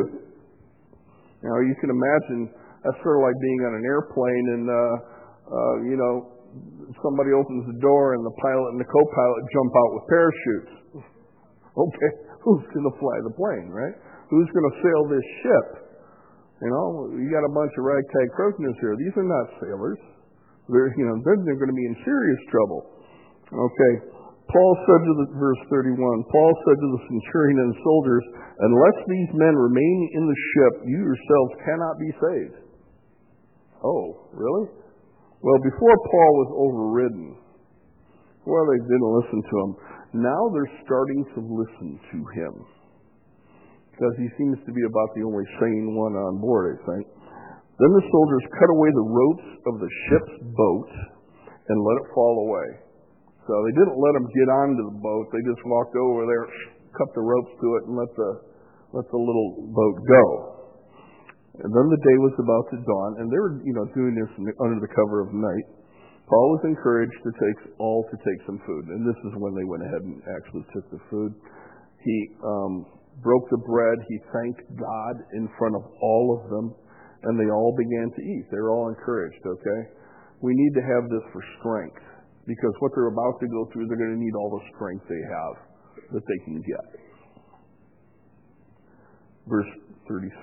Now, 1.43 1.59
you 1.59 1.75
can 1.83 1.91
imagine 1.91 2.55
that's 2.88 2.95
sort 3.03 3.19
of 3.19 3.27
like 3.27 3.36
being 3.43 3.62
on 3.67 3.73
an 3.75 3.83
airplane 3.83 4.45
and, 4.55 4.65
uh, 4.71 4.95
uh, 5.43 5.75
you 5.91 5.99
know, 5.99 6.15
somebody 7.03 7.36
opens 7.36 7.67
the 7.67 7.79
door 7.83 8.15
and 8.15 8.23
the 8.23 8.36
pilot 8.39 8.69
and 8.71 8.79
the 8.79 8.88
co-pilot 8.88 9.41
jump 9.51 9.71
out 9.75 9.89
with 9.91 10.03
parachutes. 10.07 10.73
okay, 11.83 12.12
who's 12.47 12.63
going 12.71 12.88
to 12.88 12.95
fly 12.95 13.17
the 13.27 13.36
plane, 13.36 13.67
right? 13.75 13.95
Who's 14.31 14.47
going 14.55 14.67
to 14.71 14.75
sail 14.88 15.01
this 15.12 15.27
ship? 15.43 15.67
You 16.63 16.71
know, 16.71 17.12
you 17.12 17.27
got 17.27 17.43
a 17.43 17.51
bunch 17.51 17.75
of 17.75 17.83
ragtag 17.83 18.27
prisoners 18.39 18.77
here. 18.79 18.95
These 18.95 19.15
are 19.19 19.27
not 19.27 19.45
sailors. 19.59 19.99
They're, 20.71 20.91
you 20.95 21.06
know, 21.08 21.17
then 21.23 21.43
they're 21.43 21.60
going 21.60 21.73
to 21.73 21.80
be 21.80 21.88
in 21.88 21.97
serious 22.04 22.41
trouble. 22.47 22.82
Okay. 23.52 23.93
Paul 24.47 24.73
said 24.86 25.02
to 25.02 25.13
the 25.23 25.28
verse 25.39 25.62
31, 25.71 25.97
Paul 25.97 26.52
said 26.67 26.78
to 26.78 26.89
the 26.93 27.02
centurion 27.10 27.58
and 27.63 27.73
soldiers, 27.80 28.26
unless 28.60 28.97
these 29.08 29.32
men 29.39 29.56
remain 29.56 29.97
in 30.13 30.23
the 30.28 30.39
ship, 30.54 30.73
you 30.86 30.99
yourselves 30.99 31.54
cannot 31.63 31.95
be 31.97 32.12
saved. 32.12 32.58
Oh, 33.84 34.30
really? 34.32 34.67
Well, 35.41 35.60
before 35.63 35.95
Paul 36.08 36.32
was 36.39 36.52
overridden, 36.56 37.30
well, 38.45 38.65
they 38.67 38.80
didn't 38.84 39.15
listen 39.19 39.41
to 39.43 39.56
him. 39.63 39.71
Now 40.23 40.41
they're 40.54 40.76
starting 40.86 41.23
to 41.36 41.39
listen 41.41 41.89
to 41.99 42.19
him 42.38 42.54
because 43.91 44.15
he 44.19 44.28
seems 44.38 44.60
to 44.65 44.71
be 44.71 44.84
about 44.84 45.10
the 45.15 45.23
only 45.23 45.47
sane 45.60 45.95
one 45.95 46.13
on 46.13 46.39
board, 46.39 46.76
I 46.76 46.78
think. 46.84 47.06
Then 47.79 47.91
the 47.93 48.05
soldiers 48.05 48.45
cut 48.53 48.69
away 48.69 48.89
the 48.93 49.09
ropes 49.09 49.49
of 49.65 49.73
the 49.81 49.91
ship's 50.09 50.36
boat 50.53 50.91
and 51.69 51.77
let 51.81 51.95
it 52.05 52.07
fall 52.13 52.36
away. 52.45 52.67
So 53.49 53.53
they 53.65 53.75
didn't 53.75 53.97
let 53.99 54.13
them 54.15 54.27
get 54.29 54.47
onto 54.47 54.83
the 54.93 54.97
boat. 55.03 55.25
They 55.33 55.43
just 55.43 55.63
walked 55.67 55.95
over 55.97 56.23
there, 56.23 56.45
cut 56.95 57.09
the 57.12 57.25
ropes 57.25 57.53
to 57.59 57.67
it, 57.75 57.81
and 57.89 57.95
let 57.97 58.12
the 58.15 58.31
let 58.93 59.09
the 59.09 59.17
little 59.17 59.73
boat 59.73 59.97
go. 60.05 60.25
And 61.65 61.69
then 61.69 61.88
the 61.89 62.01
day 62.01 62.17
was 62.21 62.33
about 62.38 62.65
to 62.73 62.77
dawn, 62.81 63.12
and 63.21 63.25
they 63.29 63.41
were, 63.41 63.62
you 63.65 63.73
know, 63.73 63.86
doing 63.93 64.13
this 64.17 64.29
under 64.62 64.79
the 64.81 64.89
cover 64.89 65.21
of 65.21 65.33
night. 65.33 65.67
Paul 66.29 66.57
was 66.57 66.63
encouraged 66.65 67.19
to 67.25 67.31
take 67.36 67.59
all 67.77 68.05
to 68.09 68.17
take 68.17 68.39
some 68.45 68.57
food, 68.65 68.86
and 68.89 69.05
this 69.05 69.19
is 69.27 69.33
when 69.38 69.53
they 69.53 69.65
went 69.65 69.83
ahead 69.86 70.01
and 70.01 70.17
actually 70.33 70.65
took 70.73 70.86
the 70.89 71.01
food. 71.12 71.36
He 72.01 72.17
um, 72.41 72.86
broke 73.21 73.45
the 73.51 73.62
bread. 73.62 73.97
He 74.07 74.17
thanked 74.33 74.65
God 74.77 75.15
in 75.38 75.45
front 75.59 75.75
of 75.77 75.83
all 76.01 76.25
of 76.39 76.49
them, 76.49 76.65
and 77.23 77.39
they 77.39 77.49
all 77.51 77.73
began 77.75 78.12
to 78.12 78.21
eat. 78.21 78.45
They 78.51 78.59
were 78.59 78.71
all 78.71 78.89
encouraged. 78.89 79.39
Okay, 79.45 79.81
we 80.41 80.53
need 80.53 80.73
to 80.75 80.83
have 80.83 81.09
this 81.09 81.25
for 81.31 81.43
strength 81.59 82.03
because 82.45 82.73
what 82.79 82.91
they're 82.95 83.12
about 83.12 83.39
to 83.39 83.47
go 83.47 83.69
through, 83.71 83.88
they're 83.88 83.97
going 83.97 84.15
to 84.15 84.19
need 84.19 84.36
all 84.36 84.51
the 84.51 84.63
strength 84.75 85.05
they 85.07 85.23
have 85.23 85.55
that 86.12 86.23
they 86.27 86.39
can 86.43 86.59
get. 86.62 86.88
Verse 89.47 89.71
36. 90.07 90.33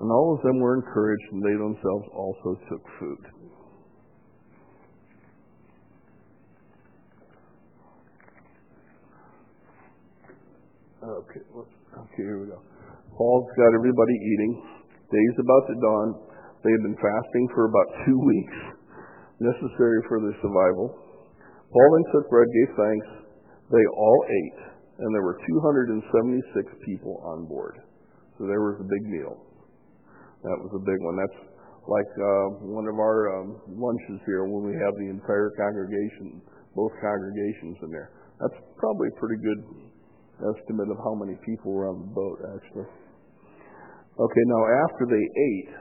And 0.00 0.10
all 0.10 0.34
of 0.34 0.42
them 0.42 0.60
were 0.60 0.76
encouraged, 0.76 1.26
and 1.32 1.42
they 1.42 1.52
themselves 1.52 2.06
also 2.14 2.56
took 2.70 2.82
food. 2.98 3.22
Okay, 11.02 11.40
okay, 11.52 12.16
here 12.16 12.40
we 12.40 12.46
go. 12.46 12.62
Paul's 13.16 13.50
got 13.56 13.74
everybody 13.74 14.14
eating. 14.14 14.79
Day's 15.10 15.38
about 15.42 15.64
to 15.66 15.76
dawn. 15.82 16.08
They 16.62 16.70
had 16.70 16.84
been 16.86 17.00
fasting 17.02 17.46
for 17.50 17.66
about 17.66 17.88
two 18.06 18.18
weeks, 18.18 18.58
necessary 19.42 20.00
for 20.06 20.22
their 20.22 20.38
survival. 20.38 20.86
Paul 21.70 21.88
then 21.94 22.06
took 22.14 22.30
bread, 22.30 22.46
gave 22.46 22.72
thanks. 22.78 23.08
They 23.70 23.86
all 23.94 24.20
ate, 24.26 24.60
and 25.02 25.10
there 25.14 25.26
were 25.26 25.38
276 25.38 26.86
people 26.86 27.22
on 27.26 27.46
board. 27.46 27.78
So 28.38 28.46
there 28.46 28.62
was 28.62 28.78
a 28.82 28.86
big 28.86 29.04
meal. 29.06 29.34
That 30.42 30.58
was 30.62 30.72
a 30.78 30.82
big 30.82 30.98
one. 31.02 31.16
That's 31.18 31.40
like 31.90 32.12
uh, 32.16 32.46
one 32.70 32.86
of 32.86 32.96
our 32.98 33.34
um, 33.34 33.48
lunches 33.66 34.20
here 34.26 34.46
when 34.46 34.62
we 34.62 34.74
have 34.78 34.94
the 35.00 35.10
entire 35.10 35.50
congregation, 35.58 36.42
both 36.76 36.92
congregations 37.02 37.76
in 37.82 37.90
there. 37.90 38.14
That's 38.40 38.58
probably 38.78 39.08
a 39.10 39.16
pretty 39.20 39.40
good 39.42 39.60
estimate 40.54 40.88
of 40.88 40.98
how 41.04 41.14
many 41.18 41.36
people 41.44 41.72
were 41.72 41.88
on 41.88 42.00
the 42.00 42.10
boat, 42.14 42.38
actually. 42.56 42.88
Okay, 44.18 44.44
now 44.50 44.62
after 44.90 45.04
they 45.06 45.24
ate, 45.24 45.72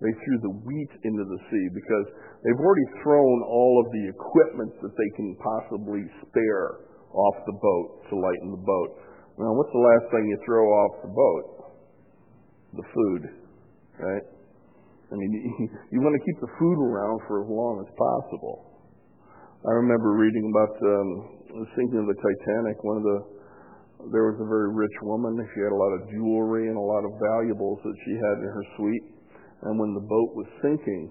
they 0.00 0.12
threw 0.12 0.38
the 0.44 0.54
wheat 0.68 0.92
into 1.04 1.24
the 1.24 1.40
sea 1.48 1.66
because 1.72 2.06
they've 2.44 2.60
already 2.60 2.88
thrown 3.00 3.38
all 3.48 3.80
of 3.80 3.86
the 3.92 4.04
equipment 4.12 4.72
that 4.84 4.92
they 4.92 5.10
can 5.16 5.36
possibly 5.40 6.04
spare 6.28 6.84
off 7.16 7.36
the 7.48 7.56
boat 7.56 7.88
to 8.12 8.14
lighten 8.16 8.52
the 8.52 8.64
boat. 8.64 8.90
Now, 9.40 9.52
what's 9.56 9.72
the 9.72 9.84
last 9.84 10.06
thing 10.12 10.28
you 10.28 10.38
throw 10.44 10.64
off 10.64 10.92
the 11.04 11.12
boat? 11.12 11.46
The 12.76 12.86
food, 12.92 13.22
right? 14.00 14.26
I 15.12 15.14
mean, 15.14 15.32
you, 15.92 16.00
want 16.00 16.12
to 16.18 16.24
keep 16.24 16.38
the 16.40 16.52
food 16.58 16.78
around 16.80 17.20
for 17.28 17.44
as 17.44 17.48
long 17.48 17.80
as 17.80 17.88
possible. 17.96 18.84
I 19.64 19.72
remember 19.80 20.18
reading 20.18 20.52
about 20.52 20.74
um, 20.82 21.08
the 21.62 21.68
sinking 21.72 22.00
of 22.04 22.08
the 22.10 22.18
Titanic. 22.20 22.76
One 22.84 22.98
of 23.00 23.06
the 23.06 23.18
there 24.12 24.28
was 24.28 24.38
a 24.38 24.48
very 24.48 24.70
rich 24.72 24.96
woman. 25.02 25.34
She 25.54 25.60
had 25.60 25.72
a 25.72 25.80
lot 25.80 25.92
of 25.96 26.08
jewelry 26.12 26.68
and 26.68 26.76
a 26.76 26.86
lot 26.86 27.02
of 27.02 27.12
valuables 27.16 27.80
that 27.82 27.96
she 28.04 28.14
had 28.14 28.36
in 28.44 28.50
her 28.50 28.66
suite. 28.76 29.06
And 29.62 29.80
when 29.80 29.96
the 29.96 30.04
boat 30.04 30.36
was 30.36 30.46
sinking, 30.60 31.10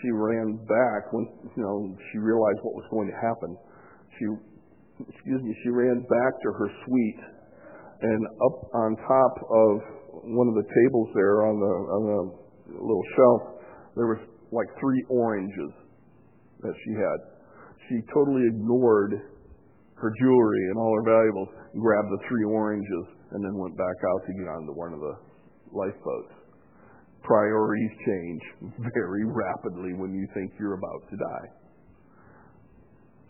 she 0.00 0.10
ran 0.12 0.56
back 0.68 1.12
when 1.12 1.26
you 1.56 1.62
know 1.62 1.96
she 2.12 2.18
realized 2.18 2.60
what 2.62 2.78
was 2.78 2.86
going 2.90 3.08
to 3.10 3.16
happen. 3.18 3.56
She, 4.16 4.24
excuse 5.02 5.42
me, 5.42 5.52
she 5.64 5.70
ran 5.70 6.00
back 6.06 6.32
to 6.46 6.48
her 6.52 6.68
suite, 6.86 7.22
and 8.02 8.20
up 8.44 8.56
on 8.74 8.96
top 9.02 9.34
of 9.50 9.70
one 10.30 10.48
of 10.48 10.56
the 10.56 10.66
tables 10.68 11.08
there 11.14 11.48
on 11.48 11.56
the 11.58 11.74
on 11.90 12.02
the 12.06 12.20
little 12.80 13.06
shelf, 13.16 13.42
there 13.96 14.06
was 14.06 14.20
like 14.52 14.68
three 14.78 15.02
oranges 15.10 15.72
that 16.62 16.74
she 16.84 16.92
had. 16.94 17.18
She 17.88 17.96
totally 18.14 18.46
ignored 18.46 19.36
her 19.96 20.12
jewelry 20.20 20.64
and 20.70 20.76
all 20.78 20.92
her 20.92 21.06
valuables, 21.08 21.48
grabbed 21.78 22.10
the 22.10 22.22
three 22.28 22.44
oranges, 22.44 23.06
and 23.32 23.44
then 23.44 23.54
went 23.56 23.76
back 23.76 23.98
out 24.12 24.20
to 24.26 24.32
get 24.32 24.48
onto 24.48 24.72
one 24.72 24.92
of 24.92 25.00
the 25.00 25.16
lifeboats. 25.72 26.34
Priorities 27.22 27.94
change 28.06 28.42
very 28.94 29.24
rapidly 29.26 29.94
when 29.94 30.14
you 30.14 30.26
think 30.32 30.52
you're 30.58 30.78
about 30.78 31.02
to 31.10 31.16
die. 31.16 31.48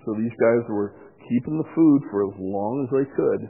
So 0.05 0.15
these 0.15 0.35
guys 0.39 0.63
were 0.71 0.95
keeping 1.27 1.59
the 1.59 1.71
food 1.75 2.01
for 2.11 2.23
as 2.31 2.35
long 2.39 2.75
as 2.87 2.91
they 2.95 3.07
could, 3.11 3.43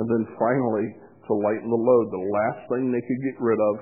and 0.00 0.06
then 0.08 0.24
finally, 0.40 0.88
to 1.28 1.32
lighten 1.36 1.68
the 1.68 1.76
load, 1.76 2.06
the 2.08 2.28
last 2.32 2.60
thing 2.72 2.88
they 2.88 3.04
could 3.04 3.22
get 3.28 3.36
rid 3.36 3.60
of 3.60 3.74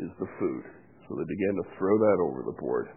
is 0.00 0.12
the 0.16 0.30
food. 0.40 0.64
So 1.04 1.18
they 1.18 1.28
began 1.28 1.54
to 1.60 1.66
throw 1.76 1.92
that 1.98 2.18
over 2.24 2.40
the 2.46 2.56
board. 2.56 2.88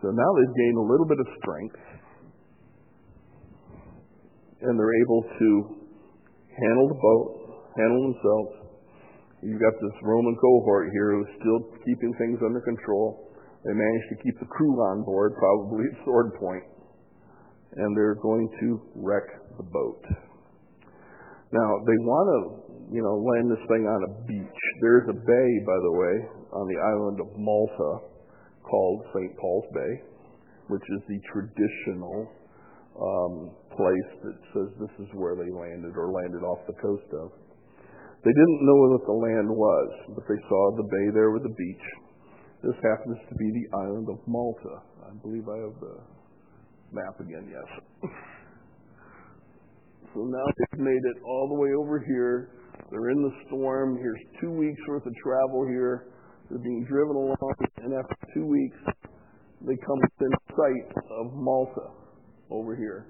So 0.00 0.08
now 0.08 0.30
they've 0.34 0.56
gained 0.56 0.78
a 0.80 0.88
little 0.88 1.06
bit 1.06 1.20
of 1.20 1.28
strength 1.42 1.82
and 4.62 4.78
they're 4.78 4.98
able 5.02 5.22
to 5.26 5.48
handle 6.54 6.88
the 6.88 7.00
boat, 7.02 7.28
handle 7.76 8.02
themselves. 8.12 8.52
You've 9.42 9.60
got 9.60 9.74
this 9.74 9.96
Roman 10.02 10.36
cohort 10.38 10.90
here 10.94 11.18
who's 11.18 11.34
still 11.42 11.60
keeping 11.82 12.14
things 12.14 12.38
under 12.46 12.62
control. 12.62 13.34
They 13.64 13.74
managed 13.74 14.08
to 14.14 14.22
keep 14.22 14.38
the 14.38 14.46
crew 14.46 14.74
on 14.94 15.02
board, 15.02 15.34
probably 15.38 15.86
at 15.90 16.04
sword 16.04 16.34
point, 16.38 16.62
and 17.74 17.96
they're 17.96 18.18
going 18.22 18.50
to 18.60 18.68
wreck 18.94 19.26
the 19.58 19.66
boat. 19.66 20.02
Now, 21.52 21.68
they 21.84 21.98
want 22.06 22.26
to, 22.32 22.40
you 22.94 23.02
know, 23.02 23.18
land 23.18 23.50
this 23.50 23.60
thing 23.68 23.84
on 23.84 24.00
a 24.08 24.12
beach. 24.24 24.62
There's 24.80 25.08
a 25.10 25.18
bay, 25.18 25.48
by 25.66 25.78
the 25.84 25.92
way, 25.92 26.14
on 26.54 26.64
the 26.70 26.80
island 26.80 27.18
of 27.20 27.28
Malta 27.36 28.08
called 28.62 29.04
St. 29.12 29.36
Paul's 29.36 29.68
Bay, 29.74 29.92
which 30.68 30.86
is 30.96 31.02
the 31.08 31.20
traditional 31.28 32.30
Um, 32.92 33.56
place 33.72 34.10
that 34.20 34.36
says 34.52 34.68
this 34.76 34.94
is 35.00 35.08
where 35.16 35.34
they 35.34 35.48
landed 35.48 35.96
or 35.96 36.12
landed 36.12 36.44
off 36.44 36.60
the 36.68 36.76
coast 36.76 37.08
of. 37.24 37.32
They 38.22 38.30
didn't 38.30 38.62
know 38.62 38.78
what 38.86 39.02
the 39.02 39.18
land 39.18 39.48
was, 39.50 39.90
but 40.14 40.24
they 40.28 40.38
saw 40.46 40.62
the 40.76 40.86
bay 40.86 41.06
there 41.10 41.32
with 41.32 41.42
the 41.42 41.56
beach. 41.56 41.86
This 42.62 42.78
happens 42.78 43.18
to 43.28 43.34
be 43.34 43.48
the 43.50 43.66
island 43.82 44.06
of 44.06 44.22
Malta. 44.28 44.78
I 45.02 45.10
believe 45.24 45.48
I 45.48 45.58
have 45.66 45.76
the 45.82 45.96
map 46.94 47.18
again, 47.18 47.50
yes. 47.50 47.68
so 50.14 50.22
now 50.22 50.46
they've 50.46 50.86
made 50.86 51.02
it 51.02 51.18
all 51.26 51.48
the 51.50 51.58
way 51.58 51.74
over 51.74 51.98
here. 51.98 52.54
They're 52.90 53.10
in 53.10 53.22
the 53.22 53.34
storm. 53.48 53.98
Here's 53.98 54.22
two 54.40 54.52
weeks 54.52 54.80
worth 54.86 55.06
of 55.06 55.14
travel 55.18 55.66
here. 55.66 56.12
They're 56.48 56.62
being 56.62 56.84
driven 56.86 57.16
along, 57.16 57.56
and 57.82 57.94
after 57.94 58.16
two 58.34 58.46
weeks, 58.46 58.78
they 59.66 59.74
come 59.82 59.98
within 59.98 60.32
sight 60.54 60.88
of 61.18 61.34
Malta 61.34 62.02
over 62.52 62.76
here. 62.76 63.08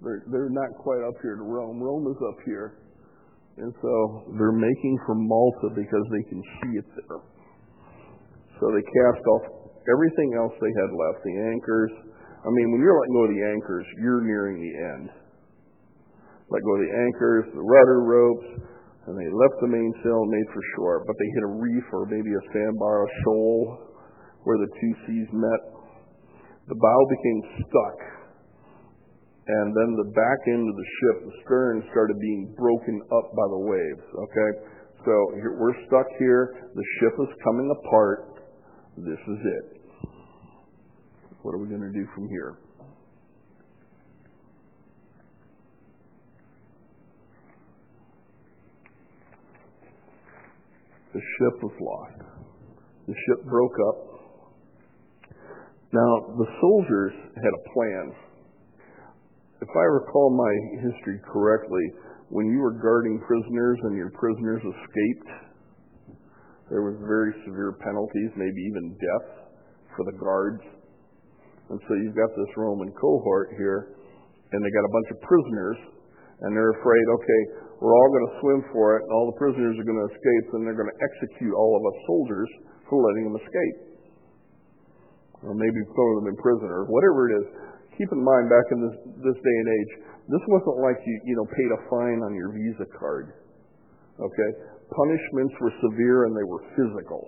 They're, 0.00 0.22
they're 0.30 0.52
not 0.52 0.70
quite 0.80 1.02
up 1.04 1.14
here 1.20 1.36
to 1.36 1.44
Rome. 1.44 1.82
Rome 1.82 2.06
is 2.08 2.20
up 2.24 2.38
here. 2.46 2.78
And 3.58 3.74
so 3.82 3.92
they're 4.38 4.54
making 4.54 4.96
for 5.04 5.18
Malta 5.18 5.74
because 5.74 6.06
they 6.14 6.24
can 6.30 6.40
see 6.40 6.78
it 6.78 6.86
there. 6.94 7.20
So 8.62 8.70
they 8.70 8.86
cast 8.86 9.22
off 9.26 9.44
everything 9.90 10.30
else 10.38 10.54
they 10.62 10.74
had 10.78 10.90
left, 10.94 11.18
the 11.26 11.36
anchors. 11.50 11.92
I 12.38 12.50
mean, 12.54 12.70
when 12.70 12.80
you're 12.80 12.94
letting 12.94 13.16
go 13.18 13.24
of 13.26 13.34
the 13.34 13.44
anchors, 13.50 13.86
you're 13.98 14.22
nearing 14.22 14.62
the 14.62 14.74
end. 14.78 15.06
Let 16.54 16.62
go 16.62 16.72
of 16.78 16.82
the 16.86 16.94
anchors, 17.02 17.44
the 17.50 17.66
rudder 17.66 18.00
ropes, 18.06 18.48
and 19.10 19.14
they 19.18 19.26
left 19.26 19.56
the 19.58 19.70
mainsail 19.74 20.22
and 20.22 20.30
made 20.30 20.48
for 20.54 20.62
shore. 20.78 21.02
But 21.02 21.18
they 21.18 21.28
hit 21.34 21.42
a 21.42 21.52
reef 21.58 21.86
or 21.90 22.06
maybe 22.06 22.30
a 22.30 22.44
sandbar, 22.54 23.04
a 23.04 23.10
shoal 23.26 23.58
where 24.46 24.58
the 24.58 24.70
two 24.70 24.92
seas 25.02 25.28
met. 25.34 25.62
The 26.70 26.78
bow 26.78 27.00
became 27.10 27.40
stuck. 27.66 28.17
And 29.48 29.72
then 29.72 29.96
the 29.96 30.12
back 30.12 30.40
end 30.52 30.68
of 30.68 30.76
the 30.76 30.88
ship, 31.00 31.24
the 31.24 31.36
stern, 31.44 31.82
started 31.90 32.20
being 32.20 32.52
broken 32.52 33.00
up 33.16 33.32
by 33.32 33.46
the 33.48 33.58
waves. 33.64 34.04
Okay? 34.12 34.50
So 35.04 35.12
we're 35.56 35.78
stuck 35.88 36.04
here. 36.18 36.68
The 36.74 36.84
ship 37.00 37.14
is 37.16 37.32
coming 37.42 37.72
apart. 37.80 38.44
This 38.98 39.16
is 39.16 39.40
it. 39.40 39.80
What 41.40 41.54
are 41.54 41.58
we 41.58 41.68
going 41.68 41.80
to 41.80 41.92
do 41.92 42.04
from 42.14 42.28
here? 42.28 42.58
The 51.14 51.20
ship 51.20 51.62
was 51.62 51.72
lost. 51.80 52.20
The 53.06 53.14
ship 53.14 53.46
broke 53.46 53.76
up. 53.88 53.96
Now, 55.90 56.36
the 56.36 56.46
soldiers 56.60 57.14
had 57.34 57.54
a 57.54 57.62
plan. 57.72 58.27
If 59.68 59.76
I 59.76 59.84
recall 60.00 60.32
my 60.32 60.54
history 60.80 61.20
correctly, 61.28 61.84
when 62.32 62.48
you 62.48 62.56
were 62.56 62.80
guarding 62.80 63.20
prisoners 63.20 63.76
and 63.84 64.00
your 64.00 64.08
prisoners 64.16 64.64
escaped, 64.64 65.28
there 66.72 66.80
was 66.80 66.96
very 67.04 67.36
severe 67.44 67.76
penalties, 67.76 68.32
maybe 68.32 68.60
even 68.64 68.96
death 68.96 69.28
for 69.92 70.08
the 70.08 70.16
guards. 70.16 70.64
And 71.68 71.76
so 71.84 71.90
you've 72.00 72.16
got 72.16 72.32
this 72.32 72.52
Roman 72.56 72.88
cohort 72.96 73.52
here, 73.60 73.92
and 74.52 74.58
they 74.64 74.72
got 74.72 74.88
a 74.88 74.92
bunch 74.92 75.08
of 75.12 75.18
prisoners, 75.28 75.78
and 76.40 76.56
they're 76.56 76.72
afraid, 76.80 77.04
okay, 77.20 77.42
we're 77.84 77.92
all 77.92 78.08
going 78.08 78.24
to 78.24 78.36
swim 78.40 78.60
for 78.72 78.96
it, 78.96 79.04
and 79.04 79.12
all 79.12 79.28
the 79.28 79.36
prisoners 79.36 79.76
are 79.76 79.84
going 79.84 80.00
to 80.00 80.08
escape, 80.16 80.46
and 80.56 80.64
they're 80.64 80.80
going 80.80 80.88
to 80.88 81.00
execute 81.12 81.52
all 81.52 81.76
of 81.76 81.84
us 81.84 81.96
soldiers 82.08 82.50
for 82.88 83.04
letting 83.04 83.24
them 83.28 83.36
escape. 83.36 83.76
Or 85.44 85.52
maybe 85.52 85.80
throw 85.92 86.10
them 86.24 86.32
in 86.32 86.36
prison, 86.40 86.72
or 86.72 86.88
whatever 86.88 87.20
it 87.28 87.32
is. 87.36 87.46
Keep 87.98 88.14
in 88.14 88.22
mind, 88.22 88.46
back 88.46 88.66
in 88.70 88.78
this, 88.78 88.96
this 89.26 89.38
day 89.42 89.56
and 89.58 89.68
age, 89.74 89.92
this 90.30 90.44
wasn't 90.46 90.78
like 90.86 91.02
you, 91.02 91.14
you 91.26 91.34
know, 91.34 91.46
paid 91.50 91.70
a 91.74 91.80
fine 91.90 92.22
on 92.22 92.30
your 92.38 92.54
Visa 92.54 92.86
card. 92.94 93.34
Okay? 94.22 94.50
Punishments 94.86 95.54
were 95.58 95.74
severe 95.82 96.30
and 96.30 96.32
they 96.38 96.46
were 96.46 96.62
physical. 96.78 97.26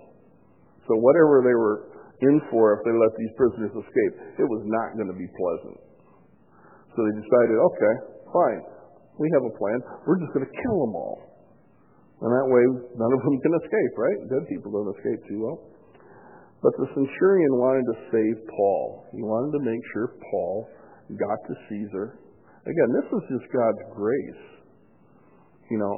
So 0.87 0.95
whatever 0.95 1.43
they 1.43 1.53
were 1.53 1.91
in 2.23 2.39
for 2.47 2.77
if 2.77 2.87
they 2.87 2.95
let 2.95 3.11
these 3.19 3.33
prisoners 3.35 3.73
escape, 3.75 4.15
it 4.39 4.47
was 4.47 4.63
not 4.63 4.95
going 4.95 5.11
to 5.11 5.17
be 5.17 5.27
pleasant. 5.27 5.77
So 6.95 6.97
they 7.03 7.15
decided, 7.19 7.55
okay, 7.59 7.93
fine. 8.31 8.61
We 9.19 9.27
have 9.35 9.43
a 9.43 9.53
plan. 9.59 9.79
We're 10.07 10.19
just 10.23 10.31
going 10.31 10.47
to 10.47 10.55
kill 10.55 10.77
them 10.87 10.95
all. 10.95 11.19
And 12.21 12.29
that 12.29 12.47
way, 12.47 12.63
none 12.95 13.11
of 13.11 13.21
them 13.25 13.35
can 13.41 13.53
escape, 13.65 13.93
right? 13.97 14.19
Dead 14.29 14.43
people 14.45 14.69
don't 14.71 14.93
escape 14.93 15.19
too 15.25 15.39
well. 15.41 15.57
But 16.61 16.77
the 16.77 16.87
centurion 16.93 17.53
wanted 17.57 17.85
to 17.89 17.97
save 18.13 18.37
Paul. 18.53 19.09
He 19.17 19.21
wanted 19.25 19.57
to 19.57 19.65
make 19.65 19.81
sure 19.93 20.13
Paul 20.29 20.69
got 21.17 21.39
to 21.49 21.53
Caesar. 21.69 22.21
Again, 22.61 22.89
this 22.93 23.09
is 23.09 23.23
just 23.33 23.49
God's 23.49 23.83
grace. 23.97 24.45
You 25.73 25.81
know, 25.81 25.95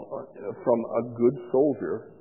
from 0.64 0.80
a 0.80 1.04
good 1.20 1.36
soldier 1.52 2.16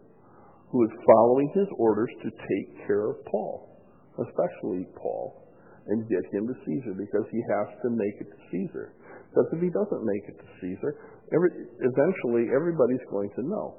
who 0.73 0.83
is 0.89 0.93
following 1.07 1.53
his 1.55 1.69
orders 1.79 2.11
to 2.25 2.29
take 2.33 2.87
care 2.89 3.13
of 3.13 3.23
Paul, 3.31 3.79
especially 4.19 4.89
Paul, 4.97 5.47
and 5.87 6.09
get 6.09 6.25
him 6.33 6.49
to 6.49 6.57
Caesar 6.67 6.95
because 6.99 7.27
he 7.31 7.39
has 7.39 7.69
to 7.85 7.89
make 7.93 8.17
it 8.25 8.29
to 8.33 8.41
Caesar. 8.51 8.97
Because 9.31 9.47
if 9.53 9.61
he 9.63 9.71
doesn't 9.71 10.03
make 10.03 10.25
it 10.33 10.37
to 10.41 10.49
Caesar, 10.65 10.91
every, 11.31 11.69
eventually 11.79 12.51
everybody's 12.51 13.05
going 13.07 13.31
to 13.39 13.43
know. 13.47 13.79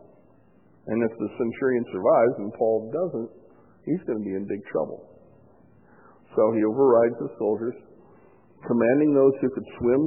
And 0.87 1.03
if 1.03 1.11
the 1.17 1.29
centurion 1.35 1.83
survives 1.91 2.35
and 2.39 2.51
Paul 2.55 2.91
doesn't, 2.93 3.42
he's 3.85 4.03
going 4.07 4.19
to 4.19 4.25
be 4.25 4.35
in 4.35 4.47
big 4.47 4.63
trouble. 4.71 5.03
So 6.33 6.41
he 6.57 6.65
overrides 6.65 7.17
the 7.21 7.31
soldiers, 7.37 7.77
commanding 8.65 9.13
those 9.13 9.35
who 9.41 9.49
could 9.53 9.69
swim 9.77 10.03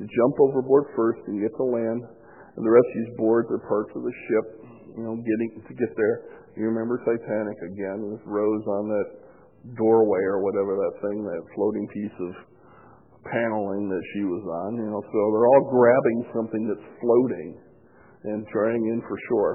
to 0.00 0.02
jump 0.02 0.34
overboard 0.40 0.90
first 0.96 1.20
and 1.28 1.38
get 1.38 1.52
to 1.56 1.66
land, 1.66 2.02
and 2.56 2.62
the 2.66 2.72
rest 2.72 2.88
these 2.96 3.14
boards 3.20 3.46
are 3.54 3.62
parts 3.68 3.92
of 3.94 4.02
the 4.02 4.14
ship, 4.26 4.46
you 4.98 5.04
know, 5.06 5.14
getting 5.14 5.62
to 5.62 5.74
get 5.76 5.92
there. 5.94 6.16
You 6.58 6.66
remember 6.66 6.98
Titanic 7.06 7.58
again 7.70 8.10
with 8.10 8.20
Rose 8.26 8.66
on 8.66 8.90
that 8.90 9.08
doorway 9.78 10.22
or 10.26 10.42
whatever 10.42 10.74
that 10.74 10.94
thing, 11.04 11.22
that 11.22 11.42
floating 11.54 11.86
piece 11.94 12.16
of 12.18 12.32
paneling 13.28 13.86
that 13.92 14.04
she 14.16 14.24
was 14.24 14.42
on, 14.42 14.80
you 14.80 14.88
know, 14.88 15.02
so 15.04 15.18
they're 15.30 15.50
all 15.52 15.66
grabbing 15.68 16.20
something 16.32 16.62
that's 16.66 16.88
floating 16.98 17.48
and 18.24 18.48
trying 18.48 18.82
in 18.90 18.98
for 19.06 19.16
shore. 19.28 19.54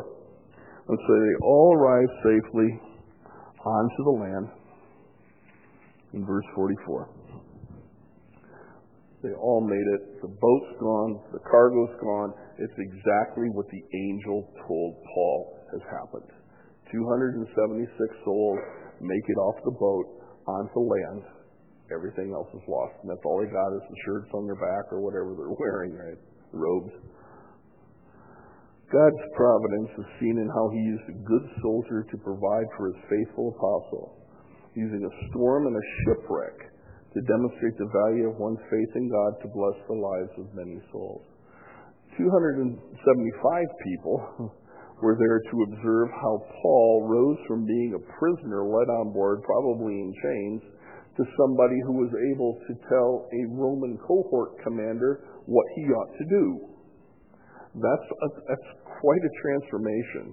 And 0.87 0.97
so 1.01 1.11
they 1.17 1.35
all 1.41 1.73
arrive 1.73 2.09
safely 2.21 2.69
onto 3.65 4.01
the 4.05 4.15
land 4.21 4.47
in 6.13 6.25
verse 6.25 6.45
44. 6.55 7.09
They 9.23 9.33
all 9.33 9.65
made 9.65 9.87
it. 9.97 10.21
The 10.21 10.29
boat's 10.29 10.73
gone. 10.79 11.19
The 11.33 11.41
cargo's 11.49 11.97
gone. 11.99 12.33
It's 12.61 12.77
exactly 12.77 13.49
what 13.49 13.65
the 13.73 13.81
angel 13.81 14.53
told 14.67 15.01
Paul 15.01 15.59
has 15.73 15.81
happened. 15.89 16.29
276 16.93 17.89
souls 18.23 18.59
make 19.01 19.25
it 19.27 19.39
off 19.41 19.57
the 19.65 19.75
boat 19.75 20.05
onto 20.45 20.79
land 20.85 21.25
Everything 21.93 22.33
else 22.33 22.49
is 22.49 22.65
lost. 22.65 22.97
And 23.05 23.13
that's 23.13 23.21
all 23.25 23.37
they 23.37 23.51
got 23.51 23.69
is 23.77 23.85
the 23.85 23.99
shirts 24.05 24.29
on 24.33 24.49
their 24.49 24.57
back 24.57 24.89
or 24.89 25.05
whatever 25.05 25.37
they're 25.37 25.53
wearing, 25.53 25.93
right? 25.93 26.17
Robes. 26.49 26.93
God's 28.85 29.25
providence 29.33 29.89
is 29.97 30.05
seen 30.21 30.37
in 30.37 30.45
how 30.45 30.69
he 30.69 30.77
used 30.77 31.09
a 31.09 31.21
good 31.25 31.45
soldier 31.65 32.05
to 32.05 32.17
provide 32.21 32.69
for 32.77 32.93
his 32.93 33.01
faithful 33.09 33.49
apostle, 33.57 34.13
using 34.77 35.01
a 35.01 35.15
storm 35.29 35.65
and 35.65 35.73
a 35.73 35.89
shipwreck 36.05 36.69
to 37.17 37.25
demonstrate 37.25 37.73
the 37.81 37.89
value 37.89 38.29
of 38.29 38.37
one's 38.37 38.61
faith 38.69 38.91
in 38.93 39.09
God 39.09 39.41
to 39.41 39.49
bless 39.49 39.77
the 39.89 39.97
lives 39.97 40.33
of 40.37 40.53
many 40.53 40.77
souls. 40.93 41.25
275 42.13 42.77
people 42.77 44.53
were 45.01 45.17
there 45.17 45.41
to 45.41 45.55
observe 45.65 46.13
how 46.21 46.45
Paul 46.61 47.09
rose 47.09 47.41
from 47.47 47.65
being 47.65 47.97
a 47.97 48.05
prisoner 48.21 48.69
led 48.69 48.89
on 49.01 49.13
board, 49.13 49.41
probably 49.41 49.97
in 49.97 50.13
chains, 50.21 50.61
to 51.17 51.23
somebody 51.33 51.79
who 51.87 52.05
was 52.05 52.13
able 52.35 52.53
to 52.69 52.73
tell 52.85 53.25
a 53.33 53.41
Roman 53.49 53.97
cohort 54.05 54.61
commander 54.61 55.25
what 55.47 55.65
he 55.73 55.83
ought 55.89 56.13
to 56.19 56.25
do. 56.29 56.74
That's, 57.75 58.07
a, 58.07 58.27
that's 58.47 58.69
quite 59.03 59.23
a 59.23 59.31
transformation. 59.43 60.31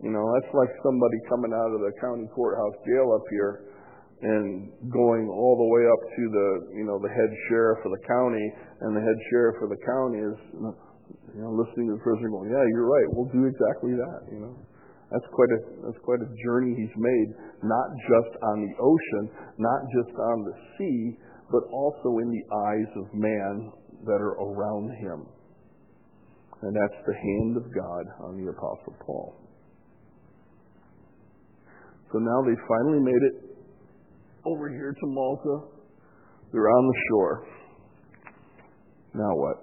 You 0.00 0.14
know, 0.14 0.24
that's 0.38 0.52
like 0.54 0.72
somebody 0.80 1.18
coming 1.28 1.52
out 1.52 1.70
of 1.74 1.80
the 1.82 1.92
county 2.00 2.24
courthouse 2.32 2.72
jail 2.88 3.12
up 3.12 3.26
here 3.28 3.68
and 4.20 4.68
going 4.92 5.28
all 5.28 5.56
the 5.56 5.68
way 5.68 5.84
up 5.88 6.02
to 6.04 6.22
the, 6.28 6.48
you 6.76 6.84
know, 6.84 7.00
the 7.00 7.08
head 7.08 7.32
sheriff 7.48 7.80
of 7.84 7.92
the 7.92 8.04
county, 8.04 8.46
and 8.84 8.96
the 8.96 9.00
head 9.00 9.18
sheriff 9.32 9.56
of 9.64 9.68
the 9.72 9.80
county 9.80 10.20
is, 10.20 10.36
you 11.32 11.40
know, 11.40 11.52
listening 11.56 11.88
to 11.88 11.96
the 11.96 12.04
prisoner 12.04 12.28
going, 12.28 12.52
yeah, 12.52 12.64
you're 12.76 12.88
right, 12.88 13.08
we'll 13.16 13.32
do 13.32 13.48
exactly 13.48 13.96
that, 13.96 14.20
you 14.28 14.40
know. 14.44 14.54
That's 15.10 15.26
quite 15.34 15.50
a 15.50 15.60
that's 15.82 15.98
quite 16.06 16.22
a 16.22 16.30
journey 16.46 16.70
he's 16.78 16.94
made, 16.94 17.28
not 17.66 17.88
just 18.06 18.32
on 18.46 18.62
the 18.62 18.72
ocean, 18.78 19.24
not 19.58 19.80
just 19.90 20.14
on 20.14 20.38
the 20.46 20.54
sea, 20.78 21.18
but 21.50 21.66
also 21.74 22.22
in 22.22 22.30
the 22.30 22.44
eyes 22.70 22.90
of 22.94 23.04
man 23.10 23.72
that 24.06 24.20
are 24.22 24.38
around 24.38 24.86
him. 25.02 25.26
And 26.62 26.76
that's 26.76 27.06
the 27.06 27.14
hand 27.14 27.56
of 27.56 27.64
God 27.74 28.04
on 28.24 28.36
the 28.36 28.50
Apostle 28.50 28.94
Paul. 29.04 29.34
So 32.12 32.18
now 32.18 32.42
they 32.44 32.56
finally 32.68 33.00
made 33.00 33.22
it 33.22 33.56
over 34.44 34.68
here 34.68 34.92
to 34.92 35.06
Malta. 35.06 35.60
They're 36.52 36.68
on 36.68 36.86
the 36.86 36.98
shore. 37.08 37.46
Now 39.14 39.34
what? 39.34 39.56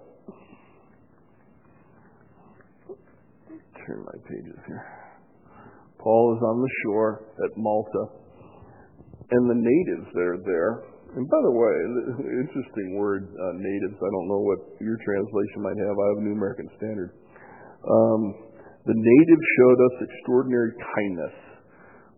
Turn 3.85 4.03
my 4.03 4.19
pages 4.27 4.59
here. 4.65 4.85
Paul 5.99 6.35
is 6.37 6.43
on 6.43 6.61
the 6.61 6.69
shore 6.83 7.23
at 7.45 7.57
Malta, 7.57 8.05
and 9.31 9.49
the 9.49 9.55
natives 9.55 10.13
that 10.13 10.21
are 10.21 10.41
there. 10.45 10.96
And 11.15 11.25
by 11.29 11.41
the 11.45 11.55
way, 11.55 11.75
interesting 12.43 12.99
word, 12.99 13.31
uh, 13.31 13.53
natives. 13.55 13.95
I 13.95 14.09
don't 14.11 14.27
know 14.27 14.43
what 14.43 14.59
your 14.83 14.99
translation 14.99 15.59
might 15.63 15.79
have. 15.79 15.95
I 15.95 16.05
have 16.11 16.19
New 16.25 16.35
American 16.35 16.67
Standard. 16.75 17.11
Um, 17.87 18.21
the 18.83 18.97
natives 18.97 19.45
showed 19.59 19.79
us 19.79 19.95
extraordinary 20.07 20.71
kindness, 20.75 21.35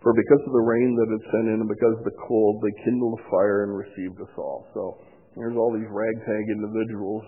for 0.02 0.14
because 0.14 0.42
of 0.46 0.54
the 0.54 0.66
rain 0.66 0.96
that 0.98 1.10
had 1.12 1.24
set 1.30 1.46
in 1.54 1.58
and 1.62 1.70
because 1.70 1.96
of 2.02 2.06
the 2.06 2.18
cold, 2.26 2.62
they 2.64 2.74
kindled 2.86 3.20
a 3.20 3.24
fire 3.30 3.68
and 3.68 3.78
received 3.78 4.18
us 4.22 4.34
all. 4.38 4.66
So 4.74 5.02
there's 5.38 5.58
all 5.58 5.74
these 5.74 5.90
ragtag 5.90 6.44
individuals 6.50 7.26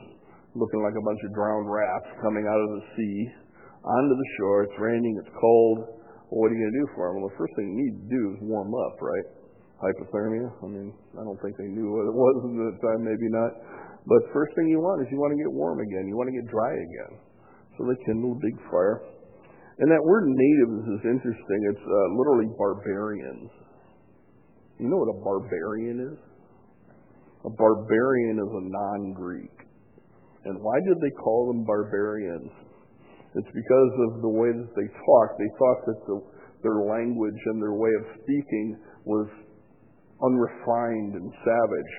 looking 0.55 0.81
like 0.81 0.95
a 0.97 1.03
bunch 1.05 1.21
of 1.25 1.31
drowned 1.33 1.69
rats 1.69 2.09
coming 2.21 2.45
out 2.47 2.61
of 2.61 2.69
the 2.79 2.83
sea 2.95 3.17
onto 3.83 4.15
the 4.15 4.29
shore. 4.39 4.69
It's 4.69 4.77
raining. 4.79 5.17
It's 5.19 5.33
cold. 5.37 5.99
Well, 6.31 6.45
what 6.45 6.51
are 6.51 6.55
you 6.55 6.63
going 6.63 6.75
to 6.75 6.79
do 6.85 6.87
for 6.95 7.11
them? 7.11 7.21
Well, 7.21 7.29
the 7.29 7.39
first 7.39 7.53
thing 7.59 7.75
you 7.75 7.77
need 7.81 7.95
to 7.97 8.07
do 8.07 8.21
is 8.35 8.37
warm 8.45 8.71
up, 8.71 8.95
right? 9.01 9.27
Hypothermia. 9.81 10.45
I 10.61 10.67
mean, 10.69 10.93
I 11.17 11.25
don't 11.25 11.41
think 11.41 11.57
they 11.57 11.65
knew 11.65 11.89
what 11.89 12.05
it 12.05 12.13
was 12.13 12.35
at 12.45 12.53
the 12.53 12.81
time. 12.85 13.01
Maybe 13.01 13.27
not. 13.33 13.51
But 14.05 14.29
first 14.33 14.53
thing 14.53 14.69
you 14.69 14.77
want 14.77 15.01
is 15.01 15.09
you 15.09 15.17
want 15.17 15.33
to 15.33 15.41
get 15.41 15.49
warm 15.49 15.81
again. 15.81 16.05
You 16.05 16.17
want 16.17 16.29
to 16.29 16.37
get 16.37 16.45
dry 16.49 16.69
again. 16.69 17.13
So 17.77 17.89
they 17.89 17.97
kindle 18.05 18.37
a 18.37 18.41
big 18.41 18.57
fire. 18.69 19.01
And 19.81 19.89
that 19.89 20.03
word 20.05 20.29
natives 20.29 20.85
is 20.85 21.01
interesting. 21.09 21.59
It's 21.73 21.85
uh, 21.85 22.07
literally 22.13 22.53
barbarians. 22.53 23.49
You 24.77 24.89
know 24.89 25.01
what 25.01 25.13
a 25.13 25.19
barbarian 25.21 25.97
is? 26.13 26.17
A 27.45 27.49
barbarian 27.49 28.37
is 28.37 28.51
a 28.53 28.63
non-Greek. 28.69 29.55
And 30.45 30.61
why 30.61 30.77
did 30.85 30.97
they 31.01 31.13
call 31.21 31.49
them 31.49 31.65
barbarians? 31.65 32.49
It's 33.33 33.53
because 33.53 33.93
of 34.09 34.21
the 34.21 34.29
way 34.29 34.49
that 34.53 34.71
they 34.77 34.89
talked. 34.89 35.33
They 35.37 35.51
thought 35.57 35.81
that 35.89 35.99
the, 36.05 36.17
their 36.61 36.85
language 36.85 37.41
and 37.45 37.61
their 37.61 37.73
way 37.73 37.89
of 38.01 38.21
speaking 38.21 38.77
was 39.05 39.29
unrefined 40.23 41.15
and 41.17 41.29
savage. 41.43 41.93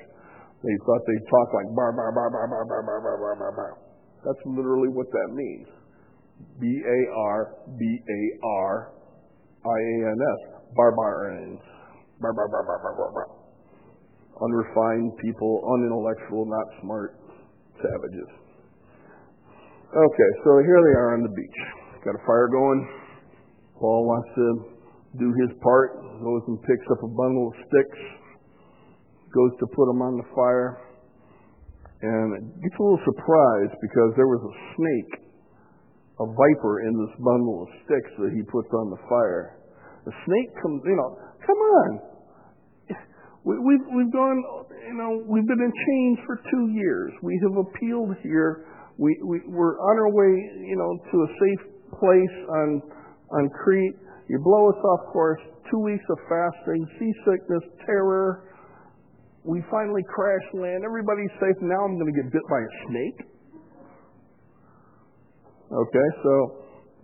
They 0.62 0.76
thought 0.87 1.02
they'd 1.06 1.26
talk 1.26 1.48
like 1.58 1.74
bar, 1.74 1.90
bar, 1.92 2.14
bar, 2.14 2.30
bar, 2.30 2.46
bar, 2.46 2.64
bar, 2.66 2.82
bar, 2.87 3.00
bar, 3.02 3.18
bar, 3.18 3.35
bar, 3.35 3.52
bar. 3.52 3.78
That's 4.22 4.38
literally 4.46 4.88
what 4.94 5.11
that 5.11 5.35
means. 5.35 5.66
B-A-R-B-A-R-I-A-N-S. 6.62 7.61
Barbarians. 10.74 11.61
Bar, 12.22 12.32
bar, 12.32 12.48
bar, 12.48 12.62
bar, 12.62 12.78
bar, 12.78 12.94
bar, 12.94 13.11
bar. 13.11 13.28
Unrefined 14.42 15.18
people, 15.18 15.61
unintellectual, 15.74 16.46
not 16.46 16.66
smart, 16.80 17.18
savages. 17.82 18.30
Okay, 19.92 20.30
so 20.46 20.50
here 20.64 20.80
they 20.88 20.94
are 20.96 21.14
on 21.14 21.22
the 21.22 21.28
beach. 21.28 21.61
Got 22.04 22.14
a 22.16 22.22
fire 22.24 22.48
going. 22.48 22.88
Paul 23.78 24.06
wants 24.06 24.30
to 24.35 24.71
do 25.18 25.29
his 25.44 25.51
part. 25.61 26.01
Goes 26.22 26.44
and 26.48 26.59
picks 26.62 26.87
up 26.90 27.03
a 27.03 27.11
bundle 27.11 27.51
of 27.51 27.55
sticks. 27.66 28.01
Goes 29.35 29.53
to 29.61 29.66
put 29.75 29.87
them 29.90 30.01
on 30.03 30.16
the 30.16 30.29
fire. 30.35 30.79
And 32.03 32.53
gets 32.62 32.77
a 32.79 32.83
little 32.83 33.03
surprised 33.07 33.75
because 33.79 34.11
there 34.18 34.27
was 34.27 34.42
a 34.42 34.55
snake, 34.75 35.12
a 36.18 36.27
viper 36.27 36.83
in 36.83 36.92
this 36.98 37.14
bundle 37.22 37.62
of 37.62 37.68
sticks 37.87 38.12
that 38.18 38.31
he 38.35 38.42
puts 38.51 38.68
on 38.75 38.90
the 38.90 39.01
fire. 39.07 39.59
The 40.05 40.14
snake 40.27 40.51
comes, 40.61 40.83
you 40.83 40.98
know, 40.98 41.11
come 41.46 41.59
on. 41.59 41.90
We, 43.46 43.59
we've, 43.59 43.87
we've 43.90 44.12
gone, 44.14 44.38
you 44.87 44.94
know, 44.98 45.22
we've 45.27 45.46
been 45.46 45.62
in 45.62 45.72
chains 45.75 46.18
for 46.27 46.38
two 46.46 46.64
years. 46.75 47.11
We 47.22 47.38
have 47.42 47.59
appealed 47.59 48.14
here 48.22 48.66
we, 48.98 49.18
we, 49.25 49.40
we're 49.46 49.81
on 49.81 49.96
our 49.98 50.12
way, 50.12 50.33
you 50.68 50.77
know, 50.77 50.90
to 51.11 51.16
a 51.25 51.29
safe 51.40 51.64
place 51.98 52.37
on, 52.51 52.83
on 53.33 53.48
Crete. 53.51 53.96
You 54.32 54.40
blow 54.40 54.72
us 54.72 54.80
off 54.80 55.12
course, 55.12 55.44
two 55.68 55.76
weeks 55.84 56.08
of 56.08 56.16
fasting, 56.24 56.80
seasickness, 56.96 57.68
terror. 57.84 58.48
We 59.44 59.60
finally 59.68 60.00
crash 60.08 60.46
land. 60.56 60.88
Everybody's 60.88 61.36
safe. 61.36 61.60
Now 61.60 61.84
I'm 61.84 62.00
going 62.00 62.08
to 62.08 62.16
get 62.16 62.32
bit 62.32 62.46
by 62.48 62.56
a 62.64 62.72
snake. 62.88 63.18
Okay, 65.68 66.08
so 66.24 66.32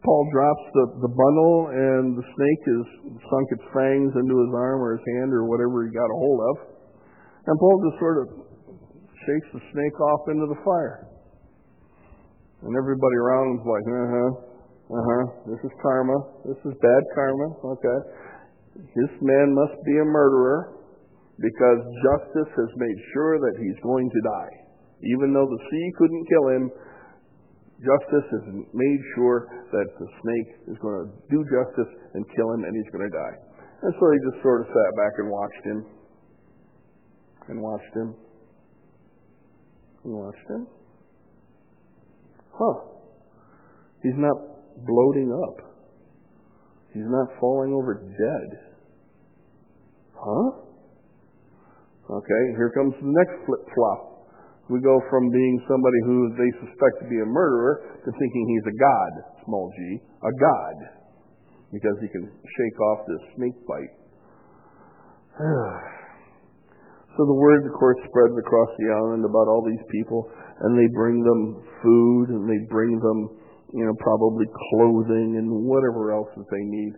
Paul 0.00 0.24
drops 0.32 0.64
the, 0.72 0.84
the 1.04 1.12
bundle, 1.12 1.56
and 1.68 2.16
the 2.16 2.24
snake 2.24 2.62
has 2.64 2.84
sunk 3.12 3.46
its 3.60 3.66
fangs 3.76 4.12
into 4.16 4.34
his 4.48 4.52
arm 4.56 4.80
or 4.80 4.96
his 4.96 5.04
hand 5.20 5.28
or 5.36 5.44
whatever 5.44 5.84
he 5.84 5.92
got 5.92 6.08
a 6.08 6.16
hold 6.16 6.40
of. 6.48 6.54
And 7.44 7.54
Paul 7.60 7.76
just 7.92 8.00
sort 8.00 8.16
of 8.24 8.26
shakes 9.28 9.48
the 9.52 9.60
snake 9.76 9.96
off 10.00 10.32
into 10.32 10.48
the 10.48 10.60
fire. 10.64 11.12
And 12.64 12.72
everybody 12.72 13.16
around 13.20 13.60
was 13.60 13.64
like, 13.68 13.84
uh 13.84 14.08
huh, 14.16 14.47
uh 14.88 15.04
huh, 15.04 15.24
this 15.44 15.60
is 15.60 15.72
karma. 15.84 16.16
This 16.48 16.56
is 16.64 16.72
bad 16.80 17.02
karma. 17.12 17.48
Okay. 17.76 17.98
This 18.96 19.12
man 19.20 19.52
must 19.52 19.76
be 19.84 19.94
a 20.00 20.06
murderer 20.08 20.80
because 21.36 21.78
justice 22.08 22.50
has 22.56 22.70
made 22.76 22.98
sure 23.12 23.36
that 23.36 23.54
he's 23.60 23.76
going 23.84 24.08
to 24.08 24.20
die. 24.24 24.54
Even 25.12 25.36
though 25.36 25.44
the 25.44 25.62
sea 25.70 25.86
couldn't 25.98 26.24
kill 26.24 26.46
him, 26.56 26.64
justice 27.84 28.28
has 28.32 28.44
made 28.72 29.00
sure 29.14 29.46
that 29.70 29.88
the 30.00 30.08
snake 30.24 30.50
is 30.72 30.78
going 30.80 31.04
to 31.04 31.08
do 31.30 31.44
justice 31.52 31.92
and 32.14 32.24
kill 32.34 32.48
him 32.56 32.64
and 32.64 32.72
he's 32.72 32.90
going 32.90 33.04
to 33.04 33.12
die. 33.12 33.36
And 33.82 33.92
so 33.92 34.04
he 34.10 34.18
just 34.32 34.42
sort 34.42 34.64
of 34.64 34.66
sat 34.72 34.90
back 34.96 35.14
and 35.20 35.28
watched 35.30 35.64
him. 35.68 35.78
And 37.48 37.60
watched 37.60 37.94
him. 37.94 38.14
And 40.04 40.12
watched 40.16 40.48
him. 40.48 40.66
Huh. 42.56 42.76
He's 44.02 44.18
not 44.18 44.57
bloating 44.86 45.32
up. 45.32 45.56
He's 46.92 47.08
not 47.08 47.28
falling 47.40 47.72
over 47.72 48.02
dead. 48.04 48.48
Huh? 50.14 50.68
Okay, 52.08 52.42
here 52.56 52.72
comes 52.72 52.94
the 52.96 53.12
next 53.12 53.44
flip 53.44 53.62
flop. 53.74 54.18
We 54.68 54.80
go 54.80 55.00
from 55.08 55.30
being 55.32 55.64
somebody 55.64 56.00
who 56.04 56.18
they 56.36 56.50
suspect 56.60 57.00
to 57.00 57.08
be 57.08 57.20
a 57.20 57.28
murderer 57.28 58.00
to 58.04 58.10
thinking 58.12 58.44
he's 58.48 58.68
a 58.72 58.76
god, 58.76 59.12
small 59.44 59.72
g, 59.72 60.00
a 60.00 60.32
god, 60.40 60.76
because 61.72 61.96
he 62.00 62.08
can 62.08 62.24
shake 62.28 62.78
off 62.80 63.00
this 63.08 63.24
snake 63.36 63.56
bite. 63.64 63.94
so 67.16 67.20
the 67.24 67.38
word, 67.38 67.64
of 67.64 67.72
course, 67.76 67.96
spreads 68.08 68.36
across 68.36 68.68
the 68.76 68.92
island 68.92 69.24
about 69.24 69.48
all 69.48 69.64
these 69.64 69.84
people 69.92 70.28
and 70.60 70.76
they 70.76 70.88
bring 70.92 71.22
them 71.22 71.62
food 71.82 72.28
and 72.34 72.48
they 72.48 72.58
bring 72.68 72.98
them, 72.98 73.37
you 73.74 73.84
know, 73.84 73.94
probably 74.00 74.46
clothing 74.70 75.36
and 75.36 75.48
whatever 75.66 76.12
else 76.12 76.28
that 76.36 76.48
they 76.50 76.64
need. 76.64 76.92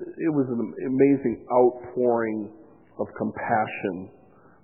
It 0.00 0.32
was 0.32 0.46
an 0.50 0.60
amazing 0.86 1.46
outpouring 1.50 2.50
of 2.98 3.06
compassion 3.18 4.10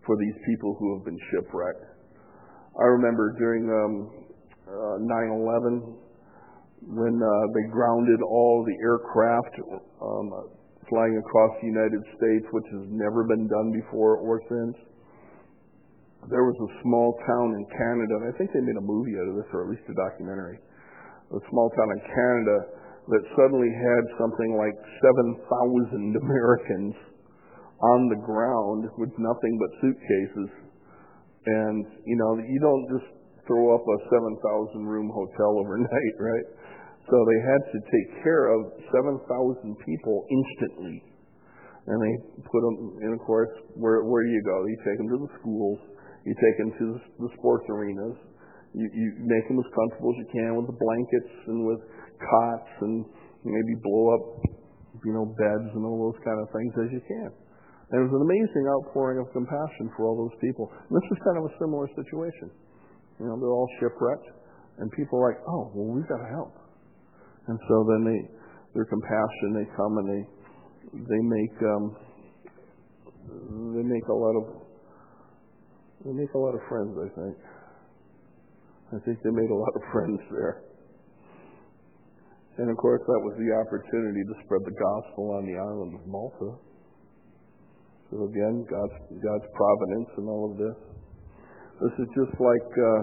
for 0.06 0.16
these 0.18 0.34
people 0.46 0.76
who 0.78 0.94
have 0.96 1.04
been 1.04 1.18
shipwrecked. 1.30 1.82
I 2.78 2.86
remember 3.00 3.34
during 3.38 3.66
um, 3.66 3.94
uh, 4.68 4.98
9/11 5.02 5.98
when 6.86 7.16
uh, 7.18 7.28
they 7.56 7.64
grounded 7.72 8.20
all 8.22 8.62
the 8.62 8.76
aircraft 8.84 9.54
um, 10.02 10.28
flying 10.88 11.18
across 11.18 11.50
the 11.60 11.66
United 11.66 12.02
States, 12.14 12.46
which 12.52 12.68
has 12.70 12.86
never 12.90 13.24
been 13.24 13.48
done 13.48 13.72
before 13.74 14.18
or 14.22 14.38
since 14.46 14.76
there 16.30 16.42
was 16.42 16.58
a 16.58 16.70
small 16.82 17.14
town 17.22 17.54
in 17.54 17.64
Canada, 17.70 18.18
and 18.18 18.26
I 18.26 18.32
think 18.38 18.50
they 18.50 18.62
made 18.62 18.78
a 18.78 18.82
movie 18.82 19.14
out 19.14 19.28
of 19.30 19.36
this, 19.38 19.48
or 19.54 19.66
at 19.66 19.70
least 19.70 19.86
a 19.86 19.94
documentary. 19.94 20.58
A 21.34 21.40
small 21.50 21.68
town 21.74 21.90
in 21.98 22.02
Canada 22.06 22.58
that 23.10 23.22
suddenly 23.34 23.70
had 23.70 24.02
something 24.18 24.50
like 24.58 24.76
7,000 25.02 25.42
Americans 26.26 26.94
on 27.82 28.00
the 28.08 28.20
ground 28.22 28.88
with 28.98 29.12
nothing 29.18 29.54
but 29.58 29.70
suitcases. 29.82 30.50
And, 31.46 31.86
you 32.06 32.16
know, 32.18 32.38
you 32.38 32.58
don't 32.58 32.86
just 32.98 33.08
throw 33.46 33.74
up 33.74 33.84
a 33.86 33.98
7,000 34.10 34.86
room 34.86 35.10
hotel 35.14 35.58
overnight, 35.62 36.16
right? 36.18 36.46
So 37.06 37.14
they 37.14 37.40
had 37.46 37.62
to 37.70 37.78
take 37.86 38.08
care 38.26 38.50
of 38.50 38.74
7,000 38.90 39.22
people 39.86 40.26
instantly. 40.26 41.02
And 41.86 41.98
they 42.02 42.14
put 42.42 42.62
them, 42.66 42.98
and 43.06 43.14
of 43.14 43.22
course, 43.22 43.50
where, 43.78 44.02
where 44.02 44.26
do 44.26 44.30
you 44.30 44.42
go? 44.42 44.66
You 44.66 44.78
take 44.82 44.98
them 44.98 45.10
to 45.14 45.18
the 45.22 45.32
schools 45.38 45.78
you 46.26 46.34
take 46.34 46.58
them 46.58 46.74
to 46.74 46.86
the 47.22 47.30
sports 47.38 47.64
arenas. 47.70 48.18
You, 48.76 48.86
you 48.92 49.06
make 49.24 49.48
them 49.48 49.56
as 49.56 49.68
comfortable 49.72 50.12
as 50.12 50.18
you 50.20 50.28
can 50.36 50.52
with 50.52 50.68
the 50.68 50.76
blankets 50.76 51.32
and 51.48 51.64
with 51.64 51.80
cots 52.20 52.72
and 52.84 53.08
maybe 53.40 53.72
blow 53.80 54.04
up, 54.12 54.24
you 55.00 55.16
know, 55.16 55.24
beds 55.32 55.72
and 55.72 55.82
all 55.88 56.12
those 56.12 56.20
kind 56.20 56.36
of 56.44 56.46
things 56.52 56.72
as 56.84 56.88
you 56.92 57.00
can. 57.00 57.30
And 57.88 57.96
it 57.96 58.04
was 58.04 58.14
an 58.20 58.24
amazing 58.26 58.64
outpouring 58.68 59.22
of 59.22 59.32
compassion 59.32 59.88
for 59.96 60.04
all 60.04 60.16
those 60.28 60.36
people. 60.44 60.68
And 60.68 60.92
this 60.92 61.08
is 61.08 61.18
kind 61.24 61.38
of 61.40 61.48
a 61.48 61.52
similar 61.56 61.88
situation. 61.96 62.52
You 63.16 63.32
know, 63.32 63.40
they're 63.40 63.54
all 63.54 63.70
shipwrecked, 63.80 64.28
and 64.82 64.92
people 64.92 65.22
are 65.22 65.32
like, 65.32 65.40
oh, 65.48 65.72
well, 65.72 65.96
we've 65.96 66.10
got 66.10 66.20
to 66.20 66.30
help. 66.36 66.52
And 67.48 67.56
so 67.70 67.76
then 67.88 68.02
they, 68.04 68.20
their 68.74 68.84
compassion, 68.84 69.56
they 69.56 69.68
come 69.72 69.92
and 70.02 70.06
they, 70.10 70.22
they 71.00 71.22
make, 71.24 71.56
um, 71.64 71.84
they 73.72 73.86
make 73.86 74.04
a 74.10 74.18
lot 74.18 74.36
of 74.36 74.66
they 76.04 76.12
make 76.12 76.32
a 76.34 76.38
lot 76.38 76.54
of 76.54 76.60
friends, 76.68 76.94
I 76.94 77.08
think. 77.18 77.34
I 78.94 78.98
think 79.02 79.18
they 79.22 79.34
made 79.34 79.50
a 79.50 79.58
lot 79.58 79.74
of 79.74 79.82
friends 79.92 80.20
there. 80.30 80.62
And 82.58 82.70
of 82.70 82.76
course, 82.78 83.02
that 83.04 83.20
was 83.20 83.34
the 83.36 83.52
opportunity 83.52 84.22
to 84.24 84.34
spread 84.46 84.64
the 84.64 84.72
gospel 84.72 85.36
on 85.36 85.44
the 85.44 85.58
island 85.60 85.92
of 85.92 86.02
Malta. 86.08 86.50
So 88.08 88.24
again, 88.30 88.64
God's, 88.64 88.96
God's 89.18 89.48
providence 89.52 90.08
and 90.16 90.26
all 90.30 90.44
of 90.48 90.54
this. 90.56 90.78
This 91.84 91.94
is 92.00 92.08
just 92.16 92.32
like 92.40 92.70
uh, 92.72 93.02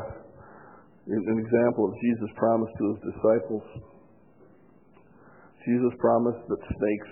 an 1.12 1.38
example 1.38 1.86
of 1.86 1.94
Jesus' 2.02 2.34
promise 2.34 2.72
to 2.72 2.84
his 2.90 3.00
disciples. 3.14 3.66
Jesus 5.68 5.94
promised 6.00 6.44
that 6.50 6.60
snakes 6.74 7.12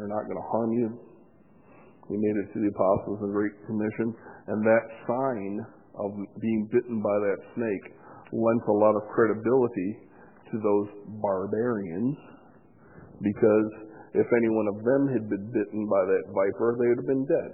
are 0.00 0.08
not 0.08 0.24
going 0.24 0.40
to 0.40 0.48
harm 0.48 0.70
you. 0.72 0.88
He 2.08 2.16
made 2.16 2.36
it 2.40 2.48
to 2.56 2.58
the 2.62 2.70
apostles 2.72 3.20
in 3.20 3.36
Great 3.36 3.52
Commission. 3.66 4.16
And 4.48 4.64
that 4.64 4.84
sign 5.04 5.52
of 5.98 6.10
being 6.40 6.68
bitten 6.72 6.98
by 7.02 7.16
that 7.30 7.40
snake 7.54 7.84
lent 8.32 8.62
a 8.66 8.76
lot 8.78 8.94
of 8.98 9.02
credibility 9.14 9.98
to 10.00 10.14
to 10.54 10.62
those 10.62 10.88
barbarians 11.18 12.14
because 13.18 13.70
if 14.14 14.26
any 14.30 14.50
one 14.54 14.68
of 14.70 14.78
them 14.86 15.02
had 15.10 15.26
been 15.26 15.46
bitten 15.50 15.82
by 15.90 16.02
that 16.06 16.24
viper, 16.30 16.78
they 16.78 16.86
would 16.86 17.02
have 17.02 17.10
been 17.10 17.26
dead. 17.26 17.52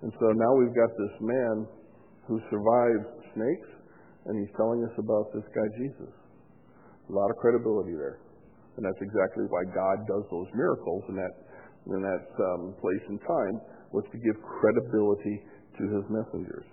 And 0.00 0.12
so 0.16 0.32
now 0.32 0.52
we've 0.56 0.72
got 0.72 0.88
this 0.96 1.16
man 1.20 1.68
who 2.24 2.40
survived 2.48 3.28
snakes, 3.36 3.70
and 4.24 4.40
he's 4.40 4.52
telling 4.56 4.80
us 4.88 4.94
about 4.96 5.28
this 5.36 5.44
guy 5.52 5.68
Jesus. 5.76 6.08
A 6.08 7.12
lot 7.12 7.28
of 7.28 7.36
credibility 7.36 7.92
there. 7.92 8.24
And 8.80 8.86
that's 8.88 9.02
exactly 9.04 9.44
why 9.52 9.68
God 9.76 10.08
does 10.08 10.24
those 10.32 10.48
miracles 10.56 11.04
in 11.12 11.16
that, 11.20 11.34
in 11.92 12.00
that 12.00 12.26
um, 12.40 12.72
place 12.80 13.04
and 13.12 13.20
time, 13.20 13.60
was 13.92 14.08
to 14.12 14.16
give 14.16 14.40
credibility 14.40 15.44
to 15.76 15.82
his 15.92 16.04
messengers. 16.08 16.64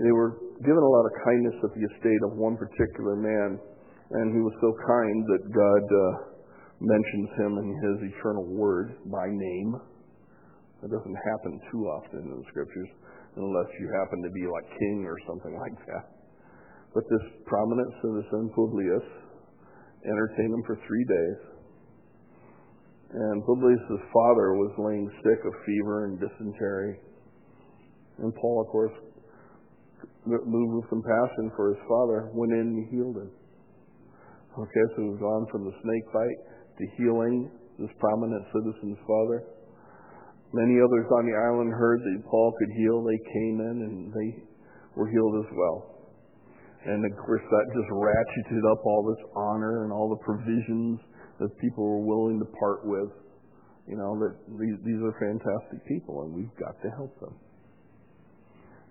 They 0.00 0.12
were 0.16 0.40
given 0.64 0.80
a 0.80 0.92
lot 0.96 1.04
of 1.04 1.12
kindness 1.28 1.56
at 1.60 1.72
the 1.76 1.84
estate 1.92 2.22
of 2.24 2.40
one 2.40 2.56
particular 2.56 3.20
man, 3.20 3.60
and 3.60 4.32
he 4.32 4.40
was 4.40 4.56
so 4.64 4.72
kind 4.80 5.18
that 5.28 5.42
God 5.52 5.84
uh, 5.84 6.08
mentions 6.80 7.28
him 7.36 7.52
in 7.60 7.68
his 7.84 7.96
eternal 8.16 8.48
word 8.48 8.96
by 9.12 9.28
name. 9.28 9.76
That 10.80 10.88
doesn't 10.88 11.18
happen 11.28 11.60
too 11.68 11.84
often 11.84 12.24
in 12.24 12.32
the 12.32 12.48
scriptures, 12.48 12.88
unless 13.36 13.68
you 13.76 13.92
happen 14.00 14.24
to 14.24 14.32
be 14.32 14.48
like 14.48 14.64
king 14.80 15.04
or 15.04 15.20
something 15.28 15.52
like 15.52 15.76
that. 15.92 16.04
But 16.96 17.04
this 17.04 17.44
prominent 17.44 17.92
citizen, 18.00 18.48
Publius, 18.56 19.04
entertained 20.08 20.54
him 20.56 20.64
for 20.64 20.80
three 20.88 21.04
days. 21.04 21.40
And 23.12 23.44
Publius' 23.44 24.00
father 24.16 24.56
was 24.56 24.72
laying 24.80 25.12
sick 25.20 25.44
of 25.44 25.52
fever 25.68 26.08
and 26.08 26.16
dysentery. 26.16 26.96
And 28.24 28.32
Paul, 28.34 28.64
of 28.64 28.68
course, 28.72 28.96
moved 30.26 30.72
with 30.76 30.88
compassion 30.88 31.52
for 31.56 31.72
his 31.74 31.82
father, 31.88 32.30
went 32.34 32.52
in 32.52 32.76
and 32.76 32.88
healed 32.92 33.16
him. 33.16 33.30
Okay, 34.58 34.84
so 34.96 35.06
we've 35.06 35.20
gone 35.22 35.46
from 35.50 35.64
the 35.64 35.74
snake 35.80 36.06
bite 36.12 36.40
to 36.76 36.84
healing 36.98 37.48
this 37.78 37.90
prominent 37.98 38.44
citizen's 38.52 38.98
father. 39.06 39.46
Many 40.52 40.82
others 40.82 41.06
on 41.14 41.24
the 41.30 41.36
island 41.38 41.70
heard 41.70 42.02
that 42.02 42.26
Paul 42.26 42.52
could 42.58 42.72
heal. 42.76 42.98
They 43.06 43.20
came 43.30 43.56
in 43.62 43.76
and 43.86 43.96
they 44.10 44.30
were 44.98 45.08
healed 45.08 45.46
as 45.46 45.50
well. 45.54 45.78
And 46.84 47.04
of 47.04 47.12
course, 47.24 47.44
that 47.44 47.66
just 47.70 47.90
ratcheted 47.94 48.64
up 48.72 48.82
all 48.84 49.06
this 49.06 49.22
honor 49.36 49.84
and 49.84 49.92
all 49.92 50.10
the 50.10 50.24
provisions 50.24 50.98
that 51.38 51.48
people 51.60 51.84
were 51.84 52.04
willing 52.04 52.40
to 52.40 52.48
part 52.58 52.84
with. 52.84 53.14
You 53.86 53.96
know, 53.96 54.18
that 54.18 54.34
these, 54.58 54.76
these 54.84 55.00
are 55.00 55.14
fantastic 55.16 55.86
people 55.86 56.22
and 56.26 56.34
we've 56.34 56.56
got 56.58 56.74
to 56.82 56.90
help 56.96 57.14
them. 57.20 57.34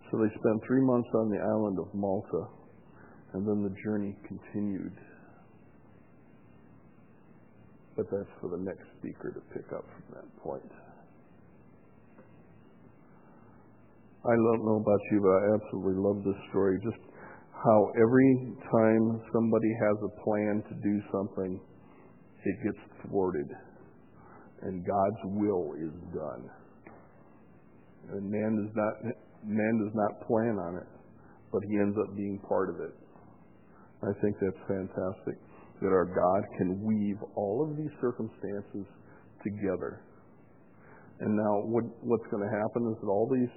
So 0.09 0.17
they 0.17 0.29
spent 0.39 0.61
three 0.65 0.81
months 0.81 1.09
on 1.13 1.29
the 1.29 1.37
island 1.37 1.77
of 1.79 1.93
Malta 1.93 2.47
and 3.33 3.47
then 3.47 3.61
the 3.61 3.75
journey 3.83 4.15
continued. 4.27 4.93
But 7.95 8.05
that's 8.09 8.31
for 8.41 8.49
the 8.49 8.63
next 8.63 8.85
speaker 8.97 9.31
to 9.31 9.41
pick 9.53 9.71
up 9.71 9.85
from 9.85 10.15
that 10.15 10.29
point. 10.41 10.71
I 14.25 14.35
don't 14.35 14.65
know 14.65 14.81
about 14.81 14.99
you, 15.11 15.21
but 15.21 15.29
I 15.29 15.45
absolutely 15.55 16.01
love 16.01 16.23
this 16.23 16.41
story. 16.49 16.79
Just 16.83 16.99
how 17.53 17.91
every 18.01 18.55
time 18.71 19.21
somebody 19.31 19.71
has 19.79 19.97
a 20.03 20.23
plan 20.23 20.63
to 20.69 20.75
do 20.81 21.01
something, 21.11 21.59
it 22.45 22.55
gets 22.63 22.79
thwarted. 23.05 23.47
And 24.61 24.85
God's 24.85 25.21
will 25.23 25.73
is 25.79 25.93
done. 26.13 26.49
And 28.11 28.29
man 28.29 28.57
does 28.57 28.75
not 28.75 29.13
man 29.45 29.73
does 29.83 29.95
not 29.95 30.27
plan 30.27 30.57
on 30.59 30.77
it, 30.77 30.89
but 31.51 31.61
he 31.69 31.77
ends 31.77 31.97
up 31.97 32.15
being 32.15 32.39
part 32.47 32.69
of 32.69 32.79
it. 32.79 32.93
I 34.03 34.11
think 34.21 34.35
that's 34.39 34.63
fantastic 34.67 35.35
that 35.81 35.91
our 35.91 36.05
God 36.05 36.41
can 36.57 36.83
weave 36.83 37.19
all 37.35 37.63
of 37.63 37.77
these 37.77 37.91
circumstances 38.01 38.87
together. 39.43 40.03
And 41.19 41.35
now 41.35 41.63
what, 41.67 41.83
what's 42.03 42.27
going 42.31 42.43
to 42.43 42.51
happen 42.51 42.87
is 42.91 42.97
that 42.99 43.07
all 43.07 43.27
these 43.31 43.51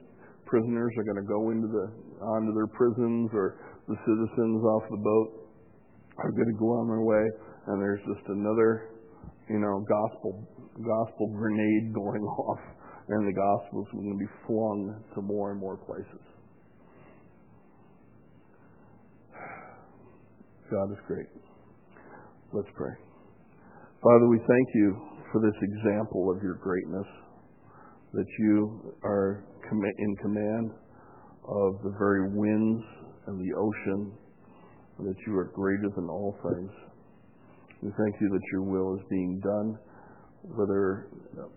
prisoners 0.46 0.92
are 0.98 1.06
going 1.06 1.22
to 1.22 1.28
go 1.28 1.50
into 1.50 1.68
the 1.70 1.86
onto 2.22 2.52
their 2.54 2.70
prisons 2.74 3.30
or 3.32 3.58
the 3.88 3.96
citizens 4.06 4.62
off 4.62 4.82
the 4.90 5.02
boat 5.02 5.42
are 6.18 6.30
going 6.30 6.50
to 6.50 6.58
go 6.58 6.76
on 6.78 6.86
their 6.86 7.02
way, 7.02 7.24
and 7.66 7.80
there's 7.80 8.02
just 8.04 8.26
another, 8.28 8.92
you 9.48 9.58
know, 9.58 9.80
gospel 9.88 10.44
gospel 10.76 11.32
grenade 11.34 11.94
going 11.94 12.22
off, 12.22 12.60
and 13.08 13.26
the 13.26 13.32
gospel 13.32 13.82
is 13.82 13.92
going 13.92 14.12
to 14.12 14.18
be 14.18 14.30
flung 14.46 15.02
to 15.14 15.22
more 15.22 15.50
and 15.50 15.60
more 15.60 15.76
places. 15.76 16.22
God 20.70 20.90
is 20.90 20.98
great. 21.06 21.26
Let's 22.52 22.70
pray. 22.74 22.94
Father, 24.02 24.28
we 24.28 24.38
thank 24.38 24.68
you 24.74 24.96
for 25.30 25.40
this 25.40 25.56
example 25.62 26.30
of 26.34 26.42
your 26.42 26.54
greatness, 26.56 27.06
that 28.12 28.26
you 28.38 28.94
are 29.04 29.44
in 29.70 30.16
command 30.20 30.70
of 31.48 31.82
the 31.82 31.94
very 31.98 32.28
winds 32.28 32.84
and 33.26 33.40
the 33.40 33.54
ocean, 33.56 34.12
and 34.98 35.08
that 35.08 35.16
you 35.26 35.36
are 35.36 35.50
greater 35.54 35.88
than 35.96 36.08
all 36.08 36.36
things. 36.42 36.70
We 37.82 37.90
thank 37.90 38.20
you 38.20 38.28
that 38.28 38.46
your 38.52 38.62
will 38.62 38.96
is 38.96 39.04
being 39.08 39.40
done, 39.40 39.78
whether 40.42 41.08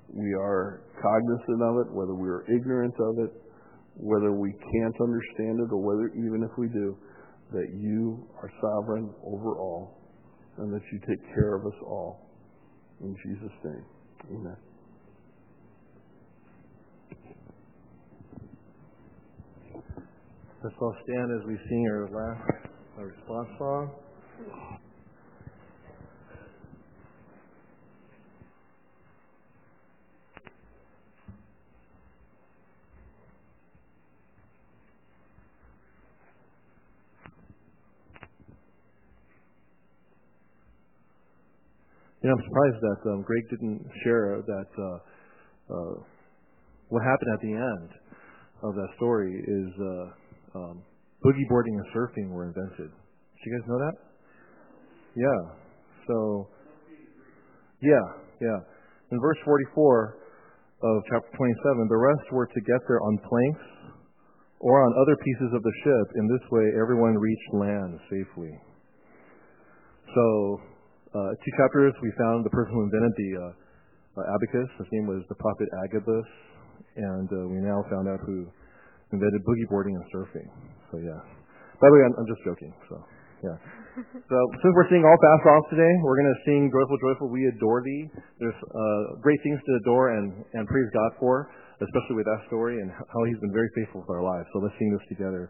we 0.09 0.33
are 0.33 0.83
cognizant 1.01 1.61
of 1.61 1.87
it, 1.87 1.93
whether 1.93 2.13
we 2.13 2.29
are 2.29 2.45
ignorant 2.47 2.93
of 2.99 3.19
it, 3.19 3.31
whether 3.95 4.31
we 4.31 4.51
can't 4.51 4.95
understand 5.01 5.59
it, 5.59 5.71
or 5.71 5.81
whether 5.81 6.09
even 6.15 6.43
if 6.43 6.57
we 6.57 6.67
do, 6.67 6.97
that 7.51 7.67
you 7.73 8.27
are 8.41 8.51
sovereign 8.61 9.09
over 9.25 9.57
all, 9.57 10.01
and 10.57 10.73
that 10.73 10.81
you 10.91 10.99
take 11.07 11.23
care 11.33 11.55
of 11.55 11.65
us 11.65 11.79
all. 11.83 12.29
In 13.01 13.15
Jesus' 13.25 13.51
name, 13.63 13.85
amen. 14.31 14.57
Let's 20.63 20.75
all 20.81 20.95
stand 21.03 21.31
as 21.39 21.47
we 21.47 21.57
sing 21.69 21.87
our 21.91 22.09
last 22.09 22.67
our 22.97 23.05
response 23.05 23.49
song. 23.59 23.91
You 42.25 42.31
know, 42.33 42.41
I'm 42.41 42.45
surprised 42.49 42.81
that 42.81 43.01
um, 43.13 43.21
Greg 43.21 43.45
didn't 43.53 43.85
share 44.01 44.41
that 44.41 44.71
uh, 44.81 44.97
uh, 45.69 45.93
what 46.89 47.05
happened 47.05 47.29
at 47.29 47.41
the 47.45 47.53
end 47.53 47.89
of 48.65 48.73
that 48.73 48.89
story 48.97 49.29
is 49.29 49.69
uh, 49.77 50.57
um, 50.57 50.81
boogie 51.21 51.45
boarding 51.53 51.77
and 51.77 51.85
surfing 51.93 52.33
were 52.33 52.49
invented. 52.49 52.89
Did 52.89 53.41
you 53.45 53.51
guys 53.53 53.65
know 53.69 53.77
that? 53.77 53.95
Yeah. 55.13 55.41
So, 56.09 56.49
yeah, 57.85 58.05
yeah. 58.41 58.57
In 59.13 59.21
verse 59.21 59.37
44 59.45 60.17
of 60.81 61.03
chapter 61.13 61.29
27, 61.29 61.93
the 61.93 62.01
rest 62.09 62.25
were 62.33 62.47
to 62.49 62.61
get 62.65 62.81
there 62.89 63.05
on 63.05 63.21
planks 63.21 64.01
or 64.65 64.81
on 64.81 64.91
other 64.97 65.15
pieces 65.21 65.53
of 65.53 65.61
the 65.61 65.75
ship. 65.85 66.07
In 66.17 66.25
this 66.25 66.49
way, 66.49 66.73
everyone 66.73 67.13
reached 67.21 67.53
land 67.53 67.99
safely. 68.09 68.57
So, 70.09 70.73
uh, 71.15 71.31
two 71.39 71.53
chapters, 71.55 71.95
we 72.03 72.11
found 72.19 72.43
the 72.43 72.51
person 72.51 72.75
who 72.75 72.83
invented 72.83 73.13
the 73.15 73.31
uh, 73.39 73.43
uh, 74.19 74.35
abacus. 74.35 74.67
His 74.83 74.89
name 74.91 75.07
was 75.07 75.23
the 75.31 75.39
prophet 75.39 75.67
Agabus, 75.87 76.27
and 76.99 77.27
uh, 77.31 77.47
we 77.47 77.63
now 77.63 77.79
found 77.87 78.11
out 78.11 78.19
who 78.27 78.51
invented 79.15 79.39
boogie 79.47 79.67
boarding 79.71 79.95
and 79.95 80.05
surfing. 80.11 80.47
So 80.91 80.99
yeah. 80.99 81.19
By 81.79 81.87
the 81.87 81.95
way, 81.95 82.03
I'm, 82.03 82.15
I'm 82.19 82.27
just 82.27 82.43
joking. 82.43 82.71
So 82.91 82.95
yeah. 83.47 83.57
so 84.31 84.37
since 84.59 84.73
we're 84.75 84.91
singing 84.91 85.07
all 85.07 85.19
fast 85.23 85.41
songs 85.47 85.65
today, 85.71 85.93
we're 86.03 86.19
going 86.19 86.31
to 86.35 86.41
sing 86.43 86.67
"Joyful, 86.67 86.99
Joyful, 86.99 87.27
We 87.31 87.47
Adore 87.47 87.79
Thee." 87.79 88.11
There's 88.43 88.59
uh, 88.59 89.19
great 89.23 89.39
things 89.39 89.59
to 89.63 89.71
adore 89.87 90.19
and 90.19 90.43
and 90.51 90.67
praise 90.67 90.89
God 90.91 91.15
for, 91.15 91.47
especially 91.79 92.19
with 92.19 92.27
that 92.27 92.43
story 92.51 92.83
and 92.83 92.91
how 92.91 93.21
He's 93.23 93.39
been 93.39 93.55
very 93.55 93.71
faithful 93.71 94.03
with 94.03 94.11
our 94.11 94.23
lives. 94.23 94.47
So 94.51 94.59
let's 94.59 94.75
sing 94.75 94.91
this 94.91 95.05
together. 95.15 95.47